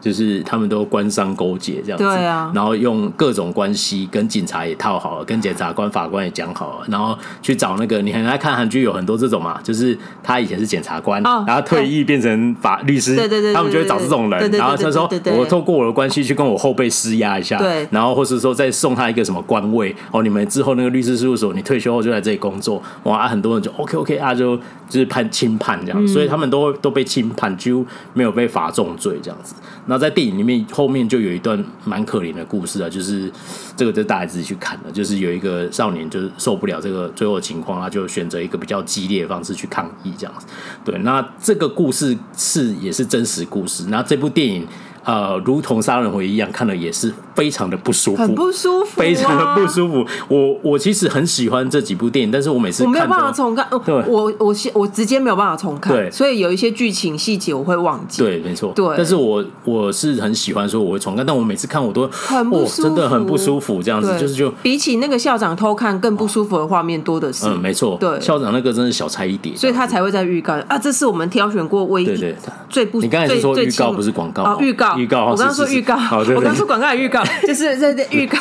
[0.00, 15.08] 就是他们都官商勾结这样子，对啊，然后用各种关系跟警察也套好了，跟检察官、法官也讲好了，然后去找那个你很爱看韩剧，有很多这种嘛，就是他以前是检察官，然后退役变成法律师，对对对，他们就会找这种人，然后他说
[15.38, 24.56] 我透过我的关系去跟我后辈施压一下，对，然后或是说再送他一个什么官位哦，你们之后那个律师事务所，你退休后就在这里工作，哇，啊、很多人就 OK OK 啊，就
[24.88, 29.54] 就是判轻判这样，嗯、所以他们都都被轻判，几乎没有被罚重罪这样子。
[29.86, 33.30] 那在电影里面后面就有一段蛮可怜的故事啊，就是
[33.76, 40.46] 这个就大家自己去看了，就是有一个少年就是受不了这个最后的情况，他就选择一个比较激烈的方式去抗议这样子。
[40.84, 44.66] 对，那这个故事是也是真实故事，那这部电影。
[45.04, 50.04] 呃，如同杀人回忆一样，看了也是非常的不舒服，很不舒服，非常的不舒服。
[50.28, 58.94] 我我其实很喜欢这几部电影，但是我每次看我没有办法重看，对，我我我直接没有办法重看，对，所以有一些剧情细节我会忘记，对，没错，对。
[58.96, 72.34] 但是我我是很喜欢说我会重看，但我每次看我都很不舒服，真的很不舒服，这样子就是就比起那个校长偷看更不舒服的画面多的是，嗯，没错，对，校长那个真是小菜一碟，所以他才会在预告啊，这是我们挑选过唯一
[72.70, 75.66] 最不，你刚才是说预告不是广告啊，预告预告，我刚刚说。
[75.68, 75.96] 预告，
[76.36, 78.38] 我刚说广告的预告， 就是在 预告，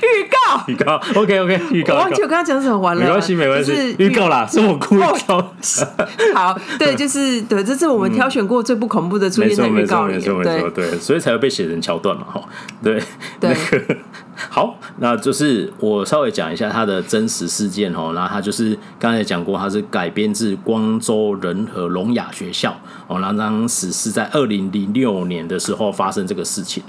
[0.00, 1.94] 预告，预告，OK OK，预告。
[1.94, 5.54] 我忘记我刚刚讲什么完了，没关系，没关系，预告啦，是我故意挑。
[6.34, 12.42] 好，对， 就是对，这是我们挑选过最不恐怖的出现在预告里，没错没错，对，所以才会被写成桥段嘛，哈，
[12.82, 13.02] 对，
[13.40, 13.56] 对。
[14.34, 18.12] 好，那就是我稍微讲一下它的真实事件哦。
[18.14, 22.74] 那它就是刚才讲过，它是改编自光州仁和聋哑学校
[23.06, 23.18] 哦。
[23.20, 26.82] 那当时是在二零零六年的时候发生这个事情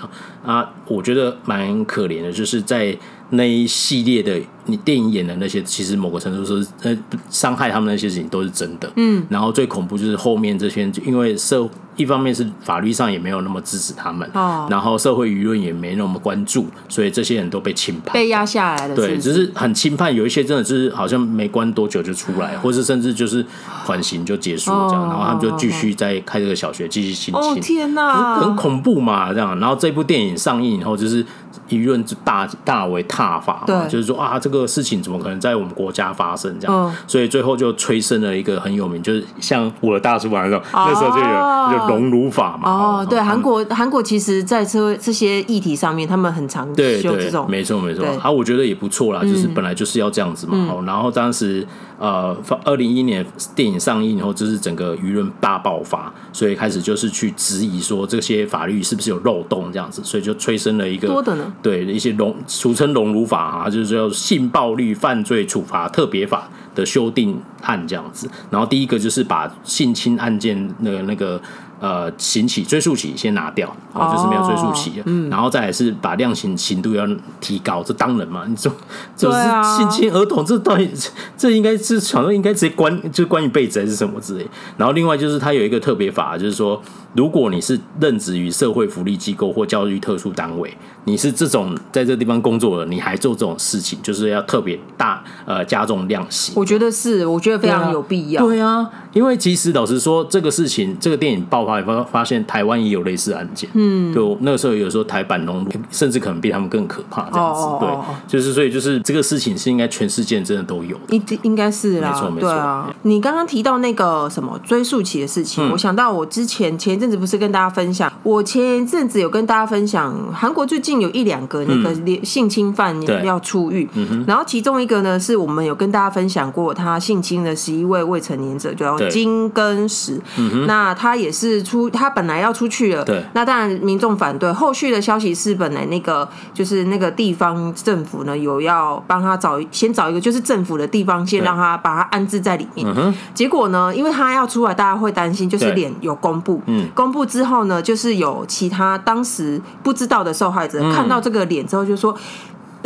[0.46, 2.98] 啊，我觉得蛮可怜的，就是在。
[3.30, 6.98] 那一系列的你电影演的那些，其实某个程度说，呃，
[7.30, 8.92] 伤害他们那些事情都是真的。
[8.96, 18.96] 嗯，然后最恐怖就是后面这些，因为社一方面是法律上也没有那么支持他们，哦，然后社会舆论也没那么关注，所以这些人都被轻判，被压下来了。
[18.96, 23.46] 对，只是很轻判，有一些真的就是好像没关多久就出来， 或是甚至就是
[23.84, 27.62] 缓刑就结束这样，然后他们就继续在开这个小学继续性侵。
[27.62, 29.60] 天哪，很恐怖嘛，这样。
[29.60, 31.26] 然后这部电影上映以后，就是。
[31.70, 36.88] 舆论就大大为挞伐，对，就是说啊，这个事情怎么可能在我们国家发生这样？
[36.88, 42.70] 嗯、所以最后就催生了一个很有名，就是像我的大叔玩的时候，哦、那时候就有就熔炉法嘛。
[42.70, 48.06] 哦，对，韩国韩国其实在这这些议题上面，他们很常对对，没错没错。
[48.06, 50.54] 对啊，我觉得也不错啦，就是本来就是要这样子嘛。
[50.56, 51.66] 嗯、然后当时
[52.00, 52.36] 呃，
[52.66, 53.26] 二零一一年
[53.56, 61.54] 电影上映以后，就是整个舆论大爆发，所以开始就是去质疑说这些法律是不是有漏洞这样子，所以就催生了一个多的呢。
[61.62, 68.30] 对一些龙俗称龙儒法啊，就是叫性暴力犯罪处罚特别法的修订案这样子。
[68.50, 71.42] 然后第一个就是把性侵案件那个那个
[71.84, 75.04] 呃刑期追诉期先拿掉，啊，就是没有追诉期。
[75.04, 77.06] 嗯，然后再来是把量刑刑度要
[77.42, 78.72] 提高，这当然嘛，你说
[79.18, 79.38] 就是
[79.78, 80.90] 性侵儿童，这到底
[81.36, 84.48] 这应该是好像应该直接关就关一辈子还是什么之类。
[84.78, 86.82] 然后另外就是他有一个特别法，就是说。
[87.16, 96.56] 如果你是任职于社会福利机构或教育特殊单位，你是这种在这地方工作的，你还做这种事情，就是要特别大呃加重量刑。
[96.58, 98.44] 我觉得是，我觉得非常有必要。
[98.44, 103.70] 对啊，因为其实老实说，这个事情，这个电影爆发以后，发现台湾也有类似案件。
[103.74, 107.62] 嗯，就那个时候有时候台版隆乳，甚至可能比他们更可怕这样子。
[107.62, 112.50] 哦、对，就是所以就是这个事情是应该全世界真的都有的，应应该是啦，没错没错。
[112.50, 117.04] 对啊，你刚刚提到那个什么追溯期的事情，嗯、我想到我之前前一。
[117.04, 121.94] 阵子不是跟大家分享，我前一阵子有跟大家分享，韩国最近有一两个那个
[122.24, 130.18] 性侵犯要出狱，嗯、然后其中一个呢是我们有跟大家分享过，他性侵了十一位未成年者，叫金根石。
[130.38, 134.52] 嗯、那他也是出，他本来要出去了，对，那当然民众反对。
[134.54, 142.88] 后续的消息是，本来那个就是那个地方政府呢有要帮他找，先找一个就是政府的地方，先让他把他安置在里面。
[142.96, 146.88] 嗯、结果呢，因为他要出来，大家会担心，就是脸有公布，嗯。
[146.96, 152.16] 公布之后呢，就是有其他当时不知道的受害者看到这个脸之后，就说：“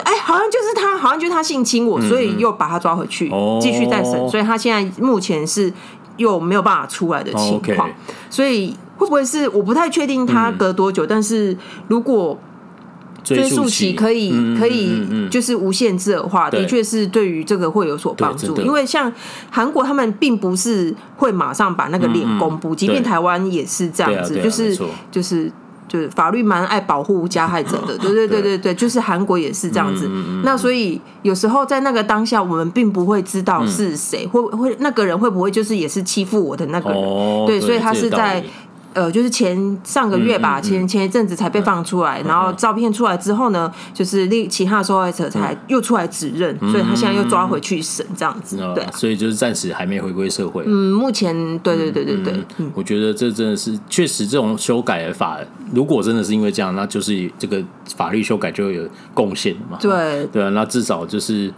[0.03, 4.13] 哎、欸，好像就是他，好像就是他性侵我，所以又把他抓回去，继续再审。
[4.30, 5.72] 所以他现在目前是
[6.18, 7.89] 又没有办法出来的情况。
[8.30, 11.05] 所以会不会是我不太确定他隔多久？
[11.05, 11.57] 但是
[11.88, 12.38] 如果……
[13.24, 18.55] 追溯期可以可以就是无限制的话，的确是对于这个会有所帮助。
[18.61, 19.11] 因为像
[19.51, 24.80] 韩国他们并不是会马上把那个脸公布，即便台湾也是这样子，就是
[25.11, 25.51] 就是
[25.88, 27.98] 就是法律蛮爱保护加害者的。
[27.98, 30.10] 对对对对对，就是韩国也是这样子。
[30.44, 37.46] 那所以有时候在那个当下，我们并不会知道是谁，会会那个人会不会就是也是欺负我的那个人？
[37.46, 38.44] 对，所以他是在。
[38.98, 50.64] 呃，就是前上个月吧，前前一阵子才被放出来，然后照片出来之后呢，就是另其他受害者才又出来指认，所以他现在又抓回去审这样子，对，所以就是暂时还没回归社会。
[50.66, 52.43] 嗯，目前对对对对对，
[52.74, 55.38] 我觉得这真的是确实这种修改的法，
[55.72, 57.64] 如果真的是因为这样，那就是这个
[57.95, 59.78] 法律修改就有贡献嘛。
[59.80, 60.26] 对。
[60.34, 61.54] 对啊，那至少就是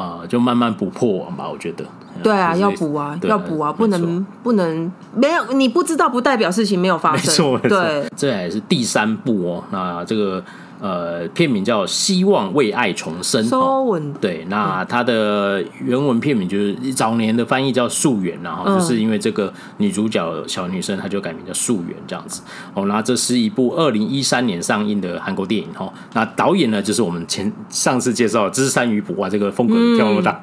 [0.00, 1.84] 啊，就慢慢补破网吧，我觉得。
[2.22, 7.26] 对啊，要补啊，要补啊，不能不能没有，你不知道不代表事情没有发生。
[7.26, 9.64] 没错，对，这还是第三步哦。
[9.70, 10.42] 那这个。
[10.80, 13.42] 呃，片名叫《希望为爱重生》。
[13.56, 22.42] 哦，对，那它的原文片名就是早年的翻译叫《素媛》，然后就是因为这个女主角小女生，她就改名叫素媛这样子。
[22.74, 25.66] 哦，那这是一部二零一三年上映的韩国电影。
[25.78, 30.40] 哦，那导演呢，就是我们前上次介绍的知山雨卜哇，这个风格跳那么大，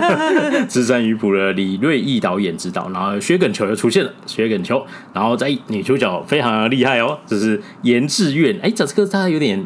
[0.68, 8.58] 知山雨卜的李瑞义导演指导，然后薛耿球又出现了，薛耿球，然后在女主角非常厉害哦，就是严志苑。
[8.62, 9.65] 哎，这这个他有点。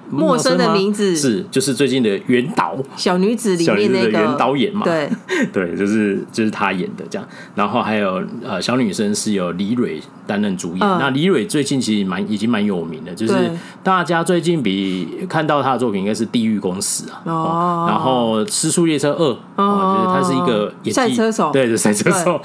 [0.11, 1.15] 陌生的名字。
[1.15, 2.77] 是就是最近的原导。
[2.95, 4.09] 小女子里面那个。
[4.11, 4.83] 原导演嘛？
[4.83, 5.09] 对。
[5.51, 7.27] 对，就是就是他演的这样。
[7.55, 10.79] 然后还有呃小女生是由李蕊担任主演。
[10.79, 13.33] 那李蕊最近其实蛮已经蛮有名的，就是
[13.83, 22.39] 大家最近比看到她的作品应该是《地狱公使》啊，哦，然后《失速列车二》哦，就是她是一个赛车手，对，是赛车手。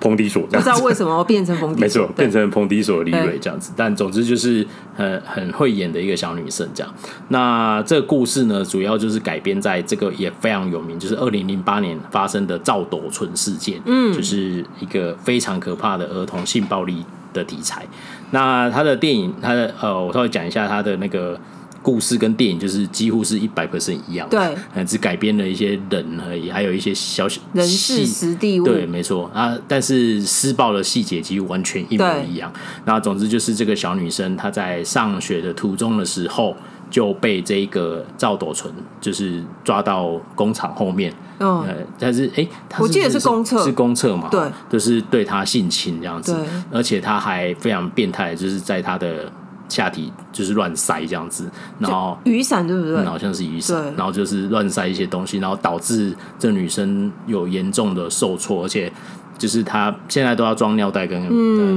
[0.00, 3.72] 彭迪索，不知道为什么变成彭迪索， 没错，变成彭迪索的李蕊这样子。
[3.76, 6.94] 但总之就是很很会演的一个小女生这样。
[7.28, 17.86] 那这个故事呢，主要就是改编在这个也非常有名，就是二零零八年发生的赵斗淳事件，嗯，就是一个非常可怕的儿童性暴力的题材。
[18.32, 21.40] 那他的电影，他的呃，我稍微讲一下他的那个
[21.82, 32.52] 故事跟电影，就是几乎是一百 percent 一样，对，只改编了一些人而已，还有一些小小人事实地物，对，没错啊，但是施暴的细节几乎完全一模一样。
[32.84, 36.56] 那总之就是这个小女生她在上学的途中的时候。
[36.90, 38.70] 就被这个赵斗淳
[39.00, 41.64] 就是抓到工厂后面，嗯，
[41.96, 42.44] 但是哎，
[42.80, 44.28] 我记得是公厕，是公厕嘛？
[44.28, 46.36] 对，就是对他性侵这样子，
[46.72, 49.30] 而且他还非常变态，就是在他的
[49.68, 53.04] 下体就是乱塞这样子，然后雨伞对不对？
[53.04, 58.92] 好像是雨伞，然后就是乱塞一些东西，然后导致这女生有严重的受挫，而且
[59.38, 61.22] 就是她现在都要装尿袋跟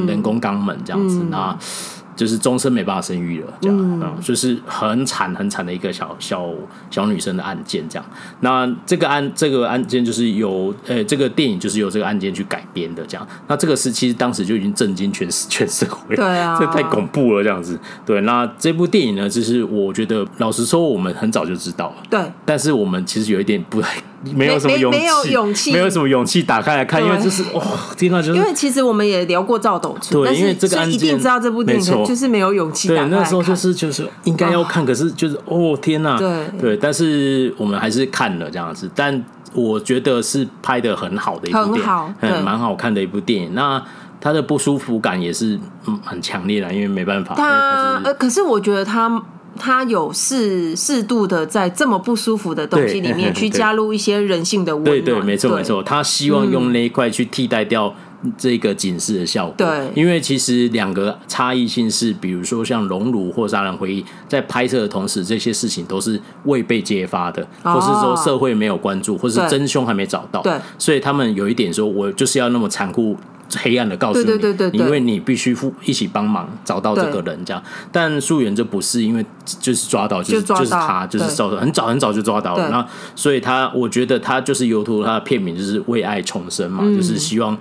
[0.07, 1.55] 人工肛门这样子，那。
[2.16, 6.49] 就是终身没办法生育了，这样，嗯，就是很惨很惨的一个小小
[6.89, 8.05] 小女生的案件，这样。
[8.41, 13.28] 那这个案这个案件就是由呃这个电影就是由这个案件去改编的，这样。
[13.47, 17.80] 那这个是其实当时就已经震惊全 全社会，对啊，这太恐怖了，这样子。
[18.05, 23.89] 对，那这部电影呢，就是我觉得老实说，我们很早就知道了，对，但是我们其实有一点不太。
[24.38, 27.61] 没有什么勇气，没有勇气，没有什么勇气打开来看，因为就是哦，
[27.97, 32.87] 听到，就是因为其实我们也聊过赵斗淳，对，因为这个案件一定知道这部电影，就是没有勇气。
[32.87, 39.23] 对，那时候就是就是应该要看，可是就是哦天啊，对对，但是我们还是看了这样子，但
[39.53, 43.53] 我觉得是拍的很好的一部电影，很蛮好看的一部电影。
[43.53, 43.83] 那
[44.21, 49.23] 他的不舒服感也是嗯很强烈的，因为没办法，他呃，可是我觉得他。
[49.55, 55.83] 他有适适度的在这么不舒服的东西里面去 加入一些人性的温暖，对对，没错没错。
[55.83, 57.93] 他希望用那一块去替代掉
[58.38, 59.55] 这个警示的效果。
[59.57, 70.41] 对，因为其实两个差异性是，比如说像《熔炉》或《杀人回忆》在拍摄的同时，这些事情都是未被揭发的，或是说社会没有关注，或是真凶还没找到。
[70.41, 73.15] 对，所以他们有一点说，我就是要那么残酷。
[73.55, 77.61] 黑暗的告诉你，对对对对，因为你必须付一起帮忙找到这个人，这样。
[77.91, 82.69] 但素媛就不是，因为就是抓到，就是就是他，就是受很早很早就抓到了。
[82.69, 82.84] 那
[83.15, 87.55] 所以他，我觉得他就是由图他的片名就是为爱重生嘛，就是希望。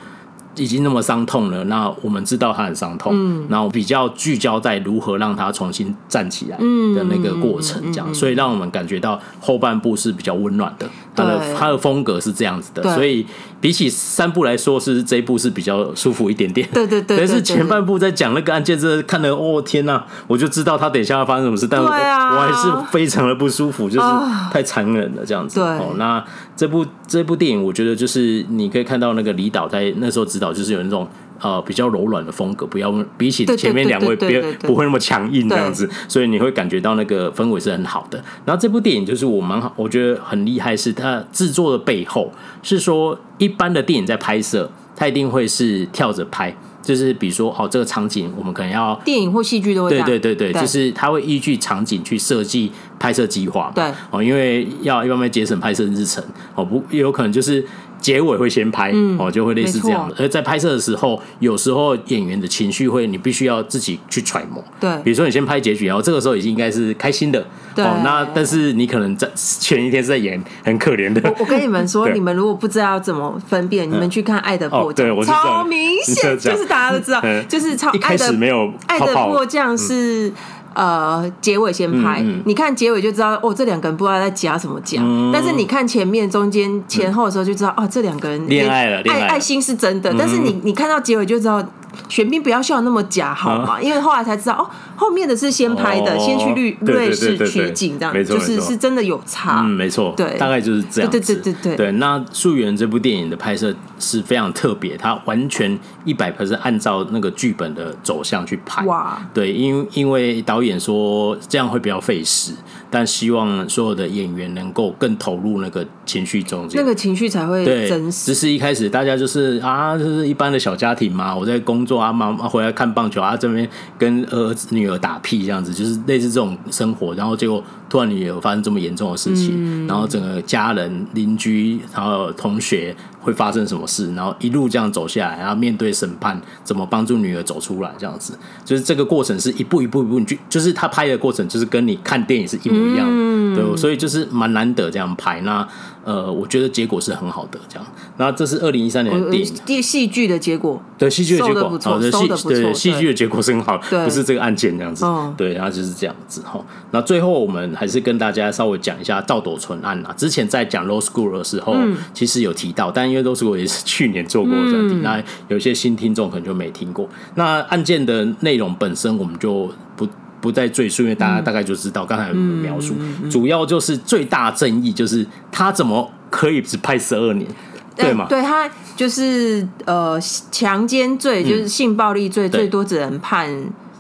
[0.57, 13.27] 已经那么伤痛了，那我们知道他很伤痛，嗯，然后比较聚焦在如何让他重新站起来的那个过程，这样，所以让我们感觉到后半部是比较温暖的，他的他的风格是这样子的，所以
[13.61, 17.17] 比起三部来说，是这一部是比较舒服一点点，对对对。
[17.17, 24.07] 但是前半部在讲那个案件，真的看了，哦天呐，我就知道他等一下要发生什么事，但我我还是非常的不舒服，就是
[24.53, 25.61] 太残忍了这样子。
[25.61, 26.23] 哦，那
[26.55, 30.53] 这部这部电影，我觉得就是你可以看到那个李导在那时候指导。
[30.53, 31.09] 就是有那种
[31.41, 38.23] 呃比较柔软的风格，不要比起前面两位，别不会那么强硬这样子，所以你会感觉到那个氛围是很好的。
[38.45, 42.31] 然后这部电影就是我蛮好，我觉得很厉害，是它制作的背后
[42.63, 46.55] 是说，一般的电影在拍摄，它一定会是跳着拍。
[46.83, 53.85] 就是比如说，哦，这个场景我们可能要电影或戏剧都会对对对对，就是他会依据场景去设计拍摄计划，对。
[54.11, 56.23] 哦，因为要一方面节省拍摄日程，
[56.55, 57.65] 哦不，也有可能就是。
[58.03, 60.15] 结尾会先拍，嗯、哦，就会类似这样的。
[60.19, 64.63] 而在拍摄的时候，有时候演员的情绪会，你必须要自己去揣摩。
[64.79, 67.47] 对，比如说你先拍结局，然后这个时候已经应该是开心的。
[67.75, 67.83] 对。
[67.83, 71.23] 哦，那但是你可能在前一天是在演很可怜的。
[71.25, 80.29] 我我跟你们说， 你们如果不知道怎么分辨，你们去看《爱的迫降》，哦，超明显，就是大家都知道，就是超一开始没有爱的迫降是。
[80.29, 80.35] 嗯
[80.75, 85.01] 呃，结尾先拍，嗯嗯、你看结尾就知道哦，这两个人不知道在夹什么夹。
[85.03, 90.13] 嗯、但是你看前面、中间、前后的时候就知道，嗯、哦，这两个人恋爱了，爱爱心是真的。
[90.13, 91.63] 嗯、但是你你看到结尾就知道。
[92.09, 93.81] 玄彬不要笑那么假好吗？
[93.81, 99.61] 因为后来才知道哦，后面的是先拍的，先去瑞瑞士取景，这样就是是真的有差。
[99.61, 101.11] 嗯，没错，对，大概就是这样。
[101.11, 101.93] 对对对对对。
[101.93, 108.85] 那《素媛》这部电影的拍摄是非常特别，它完全一百是按照那个剧本的走向去拍。
[108.85, 112.53] 哇，对，因因为导演说这样会比较费时，
[112.93, 118.27] 但希望所有的演员能够更投入那个情绪中，那个情绪才会真实。
[118.27, 121.73] 只是一开始大家就是啊，就是一般的小家庭嘛，我在工。
[121.73, 123.69] 工作啊，妈妈回来看棒球啊，这边
[123.99, 127.13] 跟儿子女儿打屁这样子，就是类似这种生活。
[127.15, 138.33] 然后结果突然女儿发生这么严重的事情，嗯、然后整个家人、邻居，然后同学会发生什么事，然后一路这样走下来，然后面对审判，怎么帮助女儿走出来，这样子，
[138.65, 145.43] 就是这个过程是一步一步一步，你就就是他拍的过程，就是跟你看电影是一模一样的，嗯、对，所以就是蛮难得这样拍。
[145.43, 145.69] 那。
[146.05, 147.87] 呃，我觉得结果是很好的，这样。
[148.17, 155.05] 然后这是二零一三年的电影，电戏剧的结果，对戏剧的结果，好的戏，对戏剧的结果是很好，不是这个案件这样子，
[155.37, 156.61] 对，然后就是这样子哈。
[156.91, 160.13] 那最后我们还是跟大家稍微讲一下赵斗淳案啊。
[160.17, 161.77] 之前在讲 Law School 的时候，
[162.13, 167.09] 其实有提到，但因为 Law School 也是去年做过专题，那有些新听众可能就没听过。
[167.37, 170.07] 那案件的内容本身，我们就不。
[170.43, 172.95] 不再赘述，因为大家大概就知道，刚才有描述，
[173.31, 177.49] 主要就是最大争议就是他怎么可以只判十二年，
[177.97, 178.27] 对吗？
[178.29, 180.21] 对，他就是呃
[180.51, 183.49] 强奸罪，就是性暴力罪，最多只能判。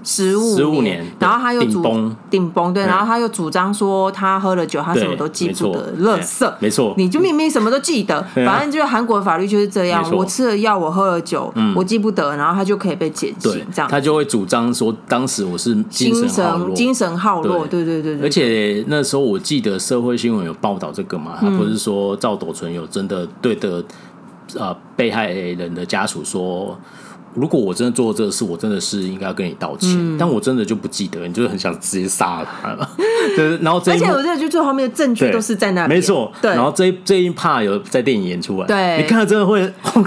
[0.03, 1.83] 十五年，然后他又主
[2.31, 17.85] 顶崩，对，然后他又主张说他喝了酒，他什么都记不得，垃圾，没错，你就明明什么都记得， 反正就是韩国的法律就是这样，我吃了药，我喝了酒，我记不得，然后他就可以被减刑，这样，他就会主张说当时我是精神精神耗弱，对。
[17.85, 23.85] 对对对，而且那时候我记得社会新闻有报道这个嘛，他不是说赵斗淳有真的对的
[24.57, 26.79] 呃被害人的家属说。
[27.35, 29.91] 如果我真的做了这个事，我真的是应该要跟你道歉。
[29.93, 32.89] 嗯、但我真的就不记得，你就是很想直接杀了他了。
[33.37, 36.31] 对， 然后而且我真的就最后面的证据都是在那里，没错。
[36.43, 39.61] 对，然后这一这一 part 有在电影演出来，对，你看了真的会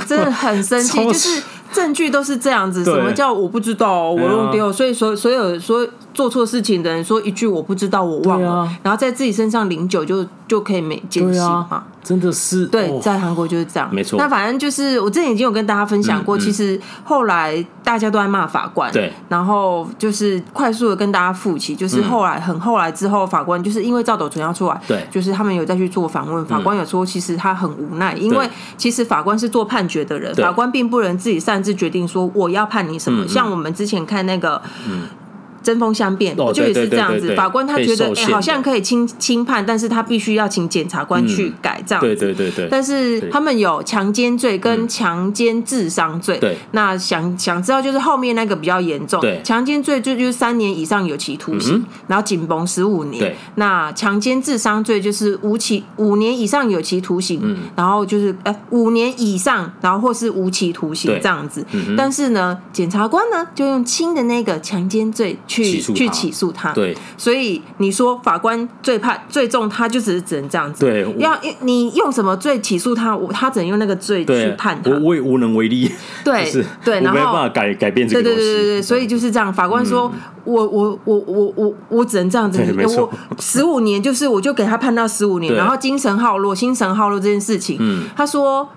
[0.07, 1.41] 真的很生气，就是
[1.73, 2.84] 证据都是这样子。
[2.84, 4.69] 什么叫我不知道，我弄丢？
[4.69, 11.84] 啊、所以所所有说做错事情的人说一句我不知道，我忘了，啊、然后在自己身上零酒就就可以没减刑嘛。
[12.01, 14.16] 真的是对，在韩国就是这样，没错。
[14.20, 19.11] 那反正就是我之前已经有跟大家分享过，其实后来大家都在骂法官，对。
[19.28, 28.47] 然后就是快速的跟大家复习，就是后来很后来之后，法官就是因为赵斗淳要出来，对，就是他们有再去做访问，法官有说其实他很无奈，因为
[28.78, 33.28] 其实法官是做判决的人，法官并不能自己擅自决定说我要判你什么。
[33.28, 35.07] 像我们之前看那个，嗯。
[35.66, 37.34] 针锋相辩，就也是这样子。
[37.34, 42.07] 法官他觉得，哎，好像可以轻轻判，但是他必须要请检察官去改这样子。
[42.07, 42.68] 对对对对。
[42.70, 46.38] 但是他们有强奸罪跟强奸致伤罪。
[46.38, 46.55] 对。
[46.74, 49.20] 那想想知道，就是后面那个比较严重。
[49.22, 49.41] 对。
[49.43, 53.20] 强奸罪就就是三年以上有期徒刑，然后紧绷十五年。
[53.20, 53.36] 对。
[53.55, 61.66] 那强奸致伤罪就是无期五年以上有期徒刑，然后就是哎五年以上，然后或是无期徒刑这样子。
[61.97, 65.39] 但是呢，检察官呢就用轻的那个强奸罪。
[65.47, 70.86] 去去去起诉他，对，所以你说法官最判最重，他就只是只能这样子。
[70.86, 75.91] 对，要你用什么罪起诉他，我他只能用那个罪去判他，我我也无能为力。
[76.24, 76.51] 对，
[76.84, 78.08] 对，然后没办法改改变。
[78.08, 79.53] 对对对对，所以就是这样。
[79.53, 80.12] 法官说
[80.43, 82.62] 我我我我我我只能这样子。
[82.97, 88.68] 我十五年就是我就给他判到十五年，然后精神耗弱，精神耗弱这件事情，嗯，他说。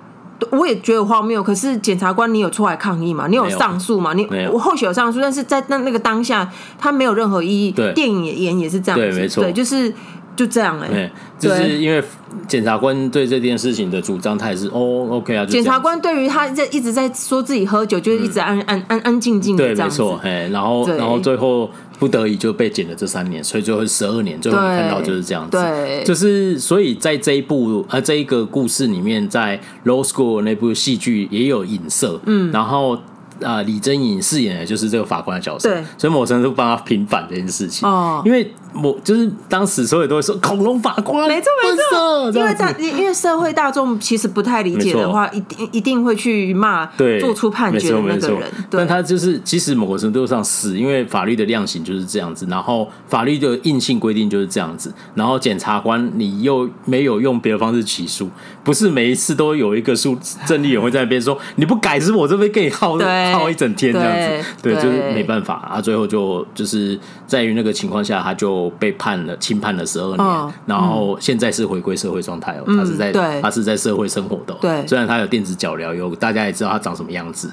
[0.51, 3.27] 我也觉得荒谬，可是检察官，你有出来抗议吗？
[3.29, 4.13] 你有上诉吗？
[4.15, 7.73] 你我或许有上诉，但是在那那个当下，他没有任何意义。
[7.73, 9.93] 对，电影演也是这样子，对，没错，对，就是
[10.39, 12.01] 就这样哎、欸，就是因为
[12.47, 15.45] 检察官对这件事情的主张，他也是哦，OK 啊。
[15.45, 21.69] 检察官对于他在一直在说自己喝酒，就是一直安安安安静静的这样子，对，没错，哎，然后然后最后。
[21.99, 24.41] 不得已就被减了这三年，所以最后十二年。
[24.41, 32.97] 最后你看到就是这样子，对，就是所以在这一部呃这一个故事里面，在 Law School 那部戏剧也有影射，嗯，然后。
[33.41, 37.89] 啊、呃，李贞颖饰演的就是这个法官的角色，对，所以某程度帮他平反这件事情。
[37.89, 38.53] 哦，因为
[38.83, 48.43] 我就是当时所有都会说恐龙法官，没错没错，因为大因为社会大众其实不太理解的话，一定一定会去骂对做出判决的那个人。
[48.71, 58.29] 但他就是其实某个程度上是因为法律的量刑就是这样子，然后法律的硬性规定就是这样子，然后检察官你又没有用别的方式起诉，
[58.63, 60.17] 不是每一次都有一个诉
[60.47, 62.99] 正义员会在那边说你不改，是我这边给你耗
[63.33, 77.51] 耗一整天这样子，对，就是没办法啊，最后就就是在于那个情况下，他就被判了轻判了十二年，然后现在是回归社会状态哦，他是在他是在社会生活的，对，虽然他有电子脚镣，有大家也知道他长什么样子。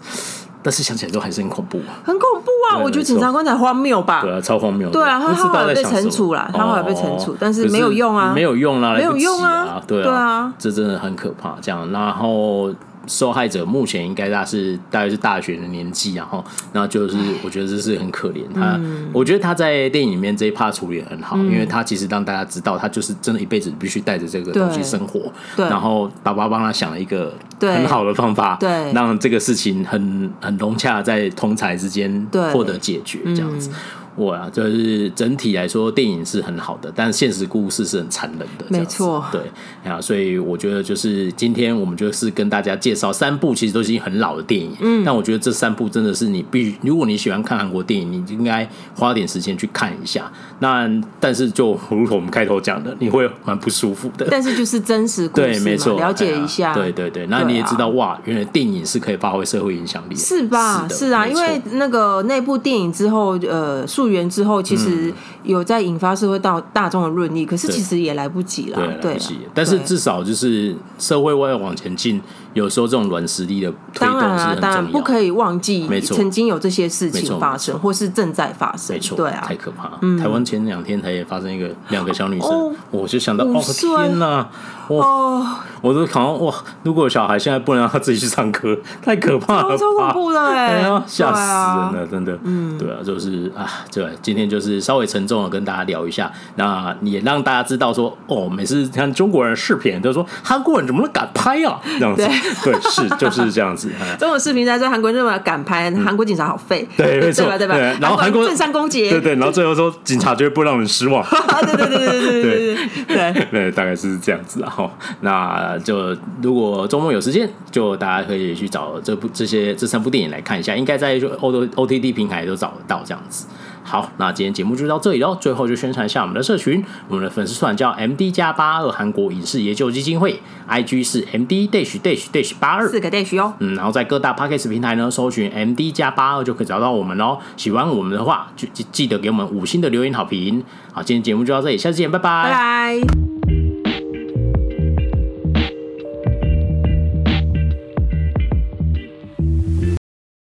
[0.63, 2.81] 但是想起来都还是很恐怖啊，很恐怖啊！
[2.83, 4.21] 我觉得检察官才荒谬吧？
[4.23, 4.89] 对啊，超荒谬。
[4.89, 11.55] 对啊，他后来被惩处了，他后来被惩处，但是没有用啊，没有用啊，没有用啊，对啊，这真的很可怕。
[11.61, 12.73] 这样，然后。
[13.07, 16.43] 受害者目前应该大是大概是大学的年纪，然后，
[16.73, 18.41] 那就是我觉得这是很可怜。
[18.53, 18.79] 他，
[19.13, 33.69] 我觉得他在电影里面这一 part 处理得很好，因为他其实让大家知道他就是真的一辈子必须带着这个东西生活，然后爸爸帮他想了一个很好的方法，对，让这个事情很很融洽在同才之间获得解决，这样子。
[34.15, 38.65] 我啊，就是整体来说，电影是很好的，但现实故事是很残忍的。
[38.69, 39.41] 没错，对
[39.89, 44.75] 啊，所以我觉得就是今天我们就是跟大家介绍三部，其实都是很老的电影。
[44.79, 50.31] 嗯，但我觉得这三部真的是你必须，如果你喜欢看韩国电影，你应该花点时间去看一下。
[50.59, 50.89] 那
[51.19, 54.27] 但是就如同我们开头讲的，你会蛮不舒服的。
[54.31, 56.73] 但是就是真实故事，对，没错，了解一下。
[56.73, 60.87] 对对对，那你也知道哇，原来电影是可以发挥社会影响力，是吧？
[60.89, 65.11] 是啊，因为那个那部电影之后，呃，溯源之后，其实
[65.45, 69.39] 有在引发社会到大众的论议，可是其实也来不及了，对，来不及。
[69.53, 72.21] 但是至少就是社会为了往前进。
[72.55, 78.95] 有时候这种软实力的推动是很重要，当然啊，当然不可以忘记，曾经有这些事情发生，或是正在发生。
[78.95, 79.89] 没错，对啊，太可怕。
[80.17, 84.49] 台湾前两天才也发生一个两个小女生，我就想到，哦天哪，
[84.87, 88.73] 哇，我都好像哇，如果小孩现在不能让他自己去上课，
[89.03, 92.39] 太可怕了，超恐怖的哎，吓死人了，真的。
[92.43, 102.27] 嗯，对啊，就是啊，对，今天就是稍微沉重的跟大家聊一下，那也让大家知道说，哦，每次看中国人视频都说韩国人怎么能敢拍啊，这样子。
[102.63, 103.91] 对，是就是这样子。
[104.19, 106.87] 中国视频在说韩国人怎么敢拍，韩国警察好废。
[106.97, 107.75] 对，没错，对吧？
[107.99, 111.25] 然后韩国政商勾结，对对，然后最后说警察绝对不让人失望。
[111.65, 112.75] 对对对对对对
[113.07, 114.59] 对对，大概是这样子。
[114.59, 114.89] 然后，
[115.21, 123.45] 那就如果周末有时间，就大家可以去找这部这些这三部电影来看一下，应该在就 O O T D 平台都找得到这样子。
[123.87, 125.35] 好，那今天节目就到这里喽。
[125.35, 133.53] 最后就宣传一下我们的社群，我们的粉丝团叫 M D 加八二韩国影视研究基金会，I G 是 M D dash dash dash 八二四个 dash 哟。
[133.59, 137.37] 嗯，然后在各大 Podcast 平台呢搜寻 M D 加八二就可以找到我们喽。
[137.55, 140.63] 喜欢我们的话，就记得给我们五星的留言好评。
[140.91, 142.43] 好，今天节目就到这里，下次见，拜拜。
[142.43, 143.34] 拜拜。